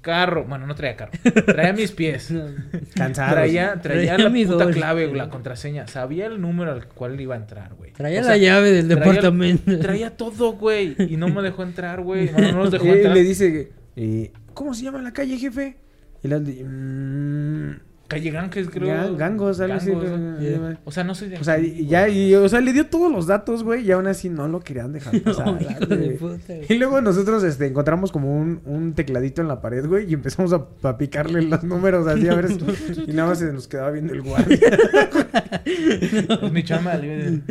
[0.00, 1.12] carro, bueno, no traía carro.
[1.46, 2.32] Traía mis pies.
[2.94, 3.32] Cansados.
[3.34, 5.86] Traía, traía, Traía la mi puta clave, güey, la contraseña.
[5.86, 7.92] Sabía el número al cual iba a entrar, güey.
[7.92, 9.78] Traía O la llave del traía- departamento.
[9.80, 10.96] Traía todo, güey.
[10.98, 12.30] Y no me dejó entrar, güey.
[12.30, 13.14] No, no nos dejó Y entrar.
[13.14, 15.76] le dice, eh, ¿cómo se llama la calle, jefe?
[16.22, 17.72] Y le dice, mmm,
[18.08, 18.88] Calle Ganges, creo.
[18.88, 19.90] Gan- Gangos, algo así.
[19.90, 20.40] Gangos, ¿no?
[20.40, 22.86] eh, O sea, no soy de O sea, y ya, y, o sea, le dio
[22.86, 25.46] todos los datos, güey, y aún así no lo querían dejar pasar.
[25.46, 26.16] No, hijo de güey.
[26.16, 26.54] puta.
[26.68, 30.52] Y luego nosotros este, encontramos como un, un tecladito en la pared, güey, y empezamos
[30.54, 32.58] a, a picarle los números así a ver si-
[33.08, 34.58] Y nada más se nos quedaba viendo el guardia.
[35.64, 36.94] Es mi chamba.
[36.96, 37.42] le- No,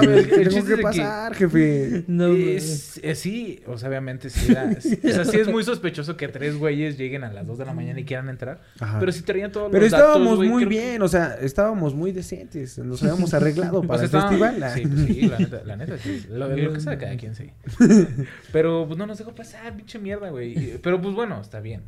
[0.00, 2.04] pero el, el Tengo que pasar, jefe.
[2.06, 5.64] No, es, es- sí, o sea, obviamente sí era, sí, o sea, sí es muy
[5.64, 8.98] sospechoso que tres güeyes lleguen a las 2 de la mañana y quieran entrar, Ajá.
[9.00, 12.78] pero sí traían todos Pero datos, estábamos muy que- bien, o sea, estábamos muy decentes.
[12.78, 14.62] Nos habíamos arreglado o para sea, el festival.
[14.62, 14.70] ah.
[14.70, 16.26] Sí, pues sí, la neta, la neta, sí.
[16.30, 17.50] Lo, lo que sea cada quien, sí.
[18.52, 20.78] Pero pues no nos dejó pasar, pinche mierda, güey.
[20.78, 21.82] Pero pues bueno, está bien.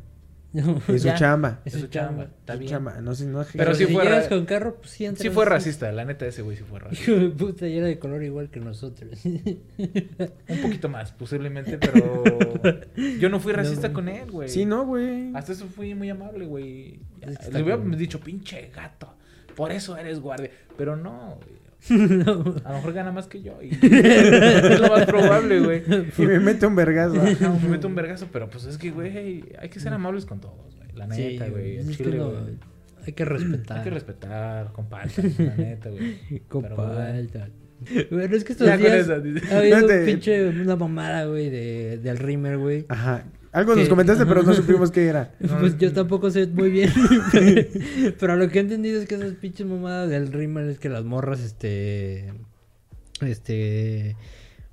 [0.65, 0.77] No.
[0.87, 1.15] Es su Ya.
[1.15, 1.59] chamba.
[1.65, 2.71] Es su chamba, está Su bien.
[2.71, 3.01] chamba.
[3.01, 5.91] No sé, no Pero Pero sí si fue llegas con carro, pues sí fue racista,
[5.91, 7.11] la neta ese güey sí fue racista.
[7.37, 9.19] Puta, y era de color igual que nosotros.
[9.25, 12.23] Un poquito más, posiblemente, pero
[13.19, 14.47] yo no fui racista No, con él, güey.
[14.49, 15.35] Sí, no, güey.
[15.35, 16.99] Hasta eso fui muy amable, güey.
[17.21, 19.13] Es que Le hubiera dicho, pinche gato.
[19.55, 20.51] por eso eres guardia.
[20.77, 21.64] Pero no, güey.
[21.89, 22.55] No.
[22.63, 23.57] A lo mejor gana más que yo.
[23.61, 25.83] Y es lo más probable, güey.
[26.17, 27.21] Y me mete un vergazo.
[27.21, 30.39] Ajá, me meto un vergazo, pero pues es que, güey, hay que ser amables con
[30.41, 30.87] todos, güey.
[30.95, 31.77] La Sí, neta, güey.
[31.85, 32.57] que chile, no, güey.
[33.05, 33.77] hay que respetar.
[33.77, 36.15] Hay que respetar, compartan, la neta, güey.
[36.29, 37.29] Pero, güey, Compartan.
[38.09, 39.99] Bueno, es que estos Ya días ha habido Espérate.
[39.99, 42.85] un pinche, una mamada, güey, de, del Rimmer, güey.
[42.89, 43.25] Ajá.
[43.55, 45.31] Algo nos comentaste, pero no supimos qué era.
[45.59, 46.91] Pues yo tampoco sé muy bien.
[48.19, 51.05] pero lo que he entendido es que esas pinches mamadas del Rimmer es que las
[51.05, 52.33] morras, este...
[53.21, 54.17] Este...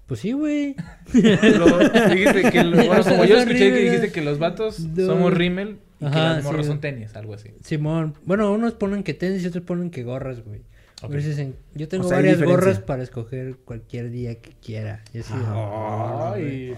[0.08, 0.74] Pues sí, güey.
[1.12, 5.06] Dijiste que, bueno, como yo Es escuché que dijiste que los vatos No.
[5.06, 6.72] somos rímel y que las morras sí.
[6.72, 7.50] son tenis, algo así.
[7.62, 8.14] Simón.
[8.24, 10.62] Bueno, unos ponen que tenis y otros ponen que gorras, güey.
[11.02, 11.10] Ok.
[11.10, 15.02] A veces en- yo tengo O sea, varias gorras para escoger cualquier día que quiera.
[15.12, 16.32] Y así, Ajá.
[16.34, 16.74] Ay.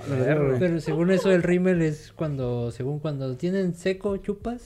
[0.58, 4.62] Pero según eso el rímel es cuando, según cuando tienen seco, chupas.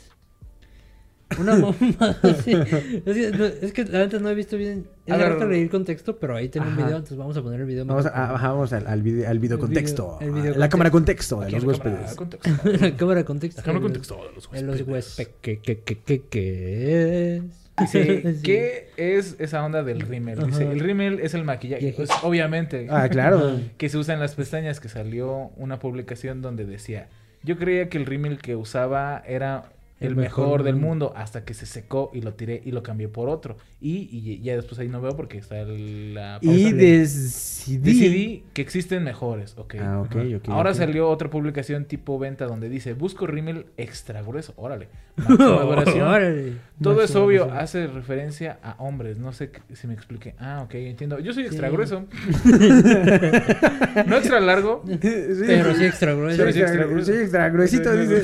[1.38, 2.52] Una mamada así.
[2.52, 4.86] Es que, no, es que la neta no he visto bien.
[5.04, 6.82] Es harto leer contexto, pero ahí tengo un Ajá.
[6.84, 7.84] video, entonces vamos a poner el video.
[7.84, 10.16] Vamos, a, ajá, vamos al, al, video, al video El contexto.
[10.20, 12.14] video- el video la cámara contexto de los huéspedes.
[12.14, 12.50] contexto.
[12.64, 13.60] la cámara contexto.
[13.60, 14.88] La cámara contexto de los En los huéspedes.
[15.18, 15.28] huéspedes.
[15.42, 17.42] ¿Qué, qué, qué, qué, qué es?
[17.80, 18.42] Dice, Sí.
[18.42, 20.44] ¿qué es esa onda del rímel?
[20.46, 21.92] Dice, el rímel es el maquillaje.
[21.96, 22.86] Pues, obviamente.
[22.90, 23.60] Ah, claro.
[23.78, 27.08] que se usa en las pestañas, que salió una publicación donde decía,
[27.42, 29.64] yo creía que el rímel que usaba era
[30.00, 31.12] el, El mejor, mejor del mundo.
[31.16, 33.56] hasta que se secó y lo tiré y lo cambié por otro.
[33.80, 36.56] Y, y ya después ahí no veo porque está el- la pausa.
[36.58, 37.78] Y decidí.
[37.78, 39.74] Decidí que existen mejores, ok.
[39.80, 40.36] Ah, ok, Ajá.
[40.36, 44.88] ok, Ahora salió otra publicación tipo venta donde dice, busco rímel extra grueso, órale.
[45.28, 46.52] Órale.
[46.80, 47.60] Todo es obvio, duración.
[47.64, 49.18] hace referencia a hombres.
[49.18, 50.34] No sé si me expliqué.
[50.38, 51.18] Ah, ok, entiendo.
[51.18, 51.74] Yo soy extra Sí.
[51.74, 52.04] grueso.
[54.06, 54.84] no extra largo.
[54.86, 56.36] sí Pero sí extra grueso.
[56.38, 57.12] Pero sí extra, grueso.
[57.12, 58.20] extra gruesito, dice.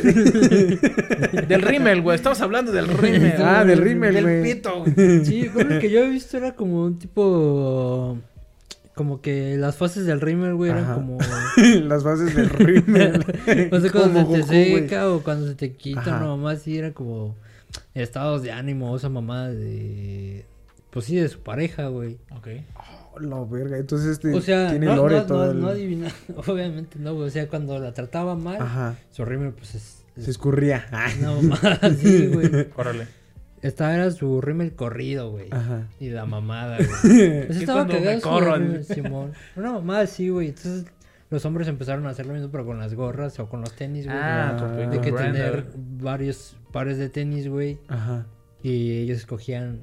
[1.48, 2.16] Del rímel, güey.
[2.16, 3.34] Estamos hablando del rímel.
[3.42, 4.42] Ah, del rímel, Del güey.
[4.42, 4.94] pito, güey.
[5.24, 8.18] Sí, bueno, el que yo he visto era como un tipo.
[8.94, 10.94] Como que las fases del rímel, güey, eran Ajá.
[10.94, 11.18] como.
[11.82, 13.24] Las bases del rímel.
[13.72, 14.74] No sé, Como cuando se te Goku, güey.
[14.82, 17.34] seca o cuando se te quita, mamá así, era como.
[17.92, 20.44] Estados de ánimo, esa mamá de.
[20.90, 22.18] Pues sí, de su pareja, güey.
[22.30, 22.46] Ok.
[22.76, 23.78] Oh, la verga.
[23.78, 25.44] Entonces este O sea, tiene no, lore no, todo.
[25.46, 26.08] no, el- no adivina.
[26.46, 27.26] Obviamente no, güey.
[27.26, 28.94] O sea, cuando la trataba mal, Ajá.
[29.10, 30.03] su rímel, pues es.
[30.18, 30.86] Se escurría.
[30.92, 31.08] Ah.
[31.18, 32.68] Una mamada así, güey.
[32.76, 33.06] Órale.
[33.62, 35.48] Esta era su rímel corrido, güey.
[35.50, 35.88] Ajá.
[35.98, 36.88] Y la mamada, güey.
[37.46, 38.82] Pues Es estaba cagado su corro.
[38.82, 39.32] Simón.
[39.56, 40.48] Una mamada así, güey.
[40.48, 40.84] Entonces,
[41.30, 44.04] los hombres empezaron a hacer lo mismo, pero con las gorras o con los tenis,
[44.04, 44.16] güey.
[44.18, 47.78] Ah, Ah, de que tener varios pares de tenis, güey.
[47.88, 48.26] Ajá.
[48.62, 49.80] Y ellos escogían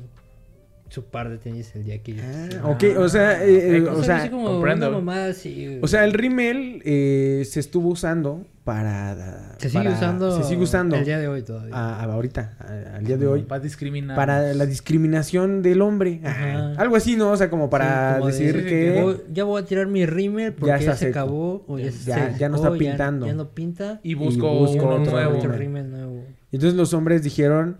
[0.91, 2.25] su par de tenis el día que ellos
[2.61, 5.79] Ah, ok, o sea, eh, eh, O sea, una mamada así, güey.
[5.81, 10.37] o sea, el rímel eh, se estuvo usando para se sigue para- usando.
[10.37, 11.73] se sigue usando El día de hoy todavía.
[11.73, 14.17] a- a- ahorita, a- al día de hoy Para discriminar.
[14.17, 16.73] para la discriminación del hombre, Ajá.
[16.73, 17.31] algo así, ¿no?
[17.31, 19.87] O sea, como para Sí, como de- decir que Ya voy- ya voy a tirar
[19.87, 21.63] mi rímel porque Ya se acabó.
[21.69, 23.25] O ya, Ya- se ya- ya no está pintando.
[23.27, 24.01] Ya, no pinta.
[24.03, 25.37] Y busco, busco uno otro nuevo.
[25.37, 26.25] Otro rímel nuevo.
[26.51, 27.77] entonces los hombres dijeron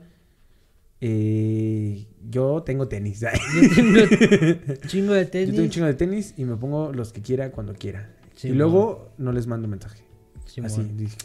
[1.01, 3.19] eh, yo tengo tenis.
[3.21, 3.29] Yo
[3.75, 3.99] tengo
[4.87, 5.49] chingo de Yo tenis.
[5.51, 8.09] tengo un chingo de tenis y me pongo los que quiera cuando quiera.
[8.35, 10.03] Sí, y luego no les mando mensaje.
[10.63, 11.15] Así, dije.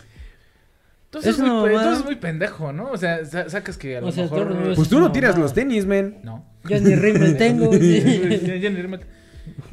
[1.07, 2.91] Entonces, Es muy, entonces es muy pendejo, ¿no?
[2.91, 4.75] O sea, sa- sacas que a lo O sea, mejor...
[4.75, 6.19] Pues tú no tiras los tenis, men.
[6.25, 6.45] No.
[6.69, 7.73] Yo ni rímel tengo.
[7.73, 9.01] Ni rímel.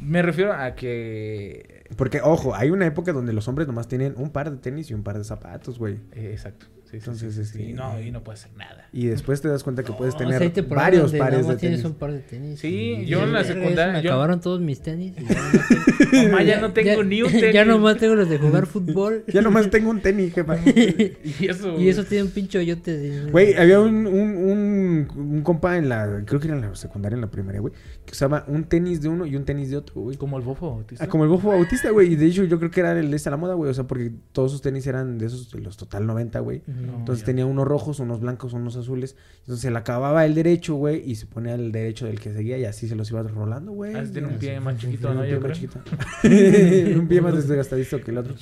[0.00, 1.84] Me refiero a que...
[1.96, 4.94] Porque, ojo, hay una época donde los hombres nomás tienen un par de tenis y
[4.94, 5.98] un par de zapatos, güey.
[6.12, 6.66] eh, exacto.
[7.00, 7.58] Sí, Entonces, sí, sí, sí.
[7.58, 8.88] este- Y no, y no puede hacer nada.
[8.92, 11.46] Y después te das cuenta que puedes No, tener o sea, temporadas varios donde pares
[11.48, 11.84] de tenis.
[11.84, 12.60] un par de tenis.
[12.60, 12.68] Sí,
[13.02, 15.14] y- yo en la secundaria- Me yo- acabaron todos mis tenis.
[15.18, 15.68] y ya nomás
[16.10, 17.52] tengo- Mamá, ya no tengo ya- ni un tenis.
[17.54, 19.24] Ya nomás tengo los de jugar fútbol.
[19.28, 20.56] Ya nomás tengo un tenis, jefa.
[20.64, 21.78] Y eso...
[21.80, 22.96] Y eso tiene un pincho yote.
[22.96, 26.74] de- Güey, había un, un, un, un compa en la, creo que era en la
[26.74, 27.72] secundaria, en la primaria, güey,
[28.04, 30.16] que usaba un tenis de uno y un tenis de otro, güey.
[30.16, 31.04] Como el bofo bautista.
[31.04, 32.12] Ah, como el bofo bautista, güey.
[32.12, 33.70] Y de hecho yo creo que era el de esa la moda, güey.
[33.70, 36.62] O sea, porque todos sus tenis eran de esos, de los total 90, güey.
[36.92, 37.26] Entonces ya.
[37.26, 39.16] tenía unos rojos, unos blancos, unos azules.
[39.40, 42.58] Entonces se le acababa el derecho, güey, y se ponía el derecho del que seguía
[42.58, 43.94] y así se los iba rolando, güey.
[43.94, 44.64] Ah, tiene un pie Así.
[44.64, 45.22] más chiquito, Un ¿no?
[45.22, 45.70] pie Yo más creo.
[45.72, 45.80] chiquito.
[47.00, 48.34] un pie más desgastadito que el otro.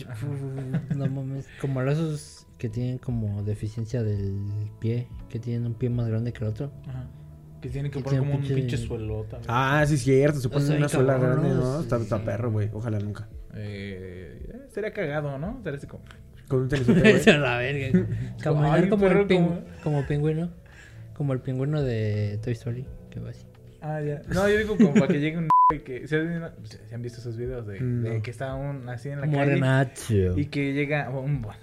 [0.96, 1.46] No mames.
[1.60, 4.34] Como esos que tienen como deficiencia del
[4.80, 5.08] pie.
[5.28, 6.72] Que tienen un pie más grande que el otro.
[6.88, 7.08] Ajá.
[7.60, 9.36] Que tiene que poner tiene como un pinche- pinche suelota.
[9.36, 9.46] güey.
[9.48, 10.40] Ah, sí, cierto.
[10.40, 11.80] Se pone sea, una suela grande, ¿no?
[11.80, 12.02] Está, Sí.
[12.04, 12.70] está perro, güey.
[12.72, 13.28] Ojalá nunca.
[13.54, 15.60] Eh, sería cagado, ¿no?
[15.62, 16.02] Sería así como...
[16.48, 16.68] Con un
[17.28, 18.06] a la verga.
[18.42, 20.50] Caminar Ay, como, perro, el pin- como- como pingüino.
[21.14, 22.84] Como el pingüino de Toy Story.
[23.10, 23.44] Que va así.
[23.80, 24.22] Ah, ya.
[24.32, 26.06] No, yo digo como para que llegue un y que...
[26.06, 26.52] ¿Se han,
[26.88, 28.08] se han visto esos videos de, No.
[28.10, 29.36] de que está un, así en la calle?
[29.38, 30.38] Morenacho.
[30.38, 31.42] Y que llega un...
[31.42, 31.60] Bueno,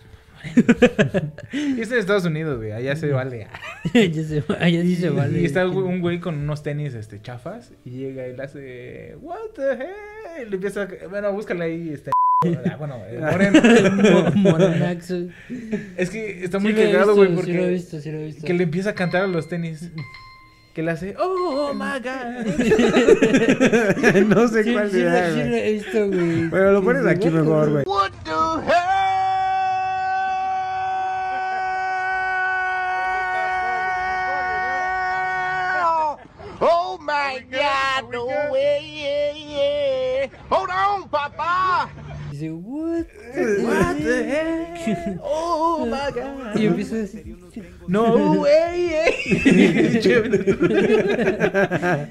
[1.52, 2.72] y está en Estados Unidos, güey.
[2.72, 3.48] Allá se vale.
[3.94, 5.42] ya se, allá sí se vale.
[5.42, 7.74] Y está un güey- un güey con unos tenis este, chafas.
[7.84, 9.18] Y llega y le hace.
[9.22, 10.48] What the hell?
[10.48, 10.84] Y le empieza.
[10.84, 11.90] a- Bueno, búscale ahí.
[11.94, 12.12] Este,
[12.42, 12.98] bueno,
[13.32, 13.62] moreno.
[13.96, 15.28] Mo- Morenaxo.
[15.98, 17.30] es que está Sí muy cagado, visto, güey.
[17.30, 18.48] Sí Porque lo he visto, sí lo he visto.
[18.48, 19.90] que le empieza a cantar a los tenis.
[20.74, 21.16] Que le hace.
[21.20, 22.46] Oh my god.
[24.28, 25.60] no sé Sí, cuál sí, lo, será, sí lo güey.
[25.60, 26.48] he visto, güey.
[26.48, 27.84] Bueno, lo pones Sí, aquí mejor, güey.
[27.86, 28.32] What the
[28.72, 29.00] hell?
[36.62, 40.28] Oh my God, no way, yeah, yeah.
[40.50, 41.69] Hold on, Papa.
[42.40, 43.06] Dice, what?
[43.64, 45.20] What the hell?
[45.22, 46.56] Oh my god.
[46.60, 47.36] Y empieza a decir,
[47.88, 48.90] No way.
[48.94, 50.00] eh.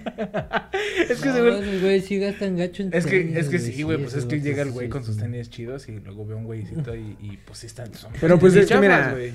[1.11, 3.83] es que no, esos güeyes sí gastan gacho en Es que, tenis, es que sí,
[3.83, 6.45] güey, pues es que llega el güey con sus tenis chidos y luego ve un
[6.45, 7.93] güeycito y, y pues sí están.
[7.95, 9.33] son Pero pues es que mira, güey.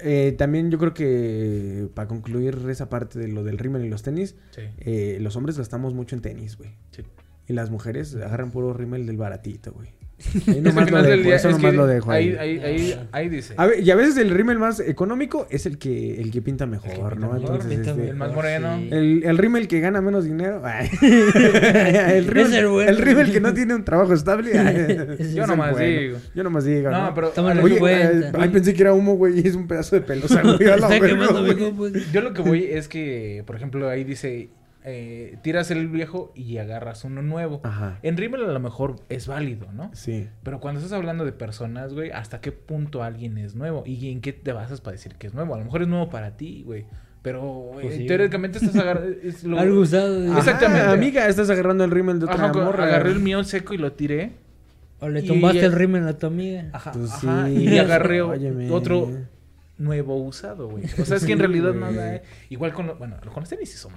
[0.00, 4.02] eh, también yo creo que para concluir esa parte de lo del rímel y los
[4.02, 6.70] tenis, Sí, eh, los hombres gastamos mucho en tenis, güey.
[6.90, 7.02] sí.
[7.46, 9.90] Y las mujeres agarran puro rímel del baratito, güey.
[10.46, 12.36] Ahí nomás lo dejo, día, eso es nomás que lo dejo ahí.
[12.38, 13.54] ahí, ahí, ahí, ahí dice.
[13.56, 16.66] A ver, y a veces el rímel más económico es el que, el que pinta
[16.66, 17.32] mejor, pinta ¿no?
[17.32, 18.76] mejor, Entonces, pinta este, el más moreno.
[18.78, 18.88] sí.
[18.92, 20.62] el, el rímel que gana menos dinero.
[20.64, 20.88] ay.
[21.02, 22.90] el, rímel, el bueno.
[22.90, 24.52] el rímel que no tiene un trabajo estable.
[25.34, 25.86] Yo el nomás bueno.
[26.00, 26.18] digo.
[26.34, 26.90] Yo nomás digo.
[26.90, 27.14] No, ¿no?
[27.14, 27.28] pero.
[27.30, 28.28] Tómalo a en lo Oye, que- cuenta.
[28.28, 30.54] eh, ay, pensé que era humo, güey, y es un pedazo de pelosa, güey.
[30.64, 31.52] a la Está verga, quemando, güey.
[31.52, 32.12] amigo, pues.
[32.12, 34.48] Yo lo que voy es que, por ejemplo, ahí dice:
[34.86, 37.60] eh, tiras el viejo y agarras uno nuevo.
[37.64, 37.98] Ajá.
[38.02, 39.90] En Rimmel a lo mejor es válido, ¿no?
[39.94, 40.28] Sí.
[40.42, 43.82] Pero cuando estás hablando de personas, güey, ¿hasta qué punto alguien es nuevo?
[43.86, 45.54] ¿Y en qué te basas para decir que es nuevo?
[45.54, 46.84] A lo mejor es nuevo para ti, güey.
[47.22, 48.06] Pero Pues eh, sí.
[48.06, 49.16] teóricamente estás agarrando...
[49.58, 50.30] Algo usado.
[50.30, 50.86] Ajá, Exactamente.
[50.88, 52.84] amiga, estás agarrando el rímel de otra Ajá, morra.
[52.84, 54.32] agarré el mío seco y lo tiré.
[55.00, 56.66] O le Y- tumbaste el rímel a tu amiga.
[56.74, 57.46] Ajá, Pues ajá.
[57.46, 57.54] sí.
[57.68, 58.70] Y agarré Óyeme.
[58.70, 59.10] otro
[59.78, 60.84] nuevo usado, güey.
[61.00, 62.20] O sea, es que en realidad nada...
[62.50, 62.86] Igual con...
[62.88, 63.92] lo- Bueno, con los tenis sí son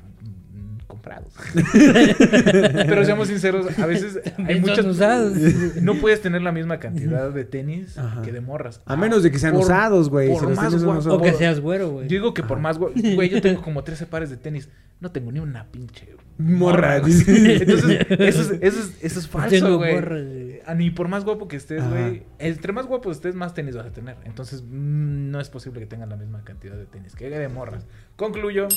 [0.87, 1.33] comprados.
[2.13, 4.85] Pero seamos sinceros, a veces hay muchas...
[4.85, 5.33] usados.
[5.81, 8.21] No puedes tener la misma cantidad de tenis Ajá.
[8.21, 8.81] que de morras.
[8.85, 10.29] A menos de que sean Por- usados, güey.
[10.29, 11.13] por Si más guapo-.
[11.13, 12.07] O que seas güero, güey.
[12.07, 14.69] Yo digo que por más, güey, güey, yo tengo como 13 pares de tenis.
[14.99, 17.13] No tengo ni una pinche Morra, güey.
[17.13, 17.55] dice.
[17.63, 20.61] Entonces, eso es, eso es, eso es falso, Tengo güey.
[20.75, 21.89] Ni por más guapo que estés, Ajá.
[21.89, 22.23] güey.
[22.39, 24.17] Entre más guapo estés, más tenis vas a tener.
[24.25, 27.85] Entonces, mm, no es posible que tengan la misma cantidad de tenis que de morras.
[28.17, 28.67] Concluyo.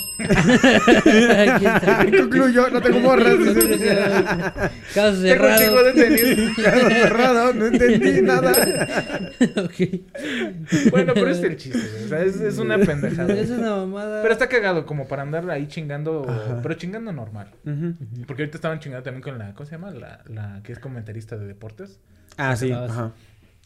[2.18, 3.34] Concluyo, no tengo morras.
[4.95, 5.59] Caso Tengo cerrado.
[5.59, 6.57] chingo de tenis.
[6.62, 8.53] Caso cerrado, no entendí nada.
[9.57, 10.91] ok.
[10.91, 12.05] Bueno, pero es el chiste, güey.
[12.05, 13.32] O sea, es, es una pendejada.
[13.32, 14.20] Es una mamada.
[14.22, 16.61] Pero está cagado como para andar ahí chingando, Ajá.
[16.62, 17.49] pero chingando normal.
[18.26, 19.91] Porque ahorita estaban chingando también con la, ¿cómo se llama?
[19.91, 21.99] La, la que es comentarista de deportes.
[22.36, 22.70] Ah, sí.
[22.72, 22.93] Ah, sí.
[22.93, 23.12] Ajá.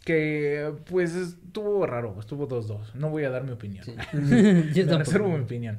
[0.05, 2.93] Que pues estuvo raro, estuvo 2-2.
[2.95, 3.85] No voy a dar mi opinión.
[3.85, 3.95] Sí.
[4.13, 4.99] Me Yo tampoco.
[4.99, 5.79] reservo mi opinión.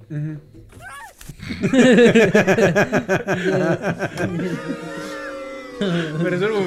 [6.23, 6.59] Me reservo,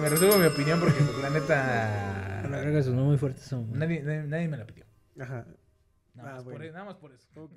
[0.00, 3.64] me reservo mi opinión porque pues, la neta la verga sonó muy fuerte eso.
[3.72, 4.84] nadie, nadie, nadie me la pidió.
[5.20, 5.46] Ajá.
[6.14, 6.58] Nada, Ah, más, bueno.
[6.60, 7.26] por, nada más por eso.
[7.36, 7.52] Ok.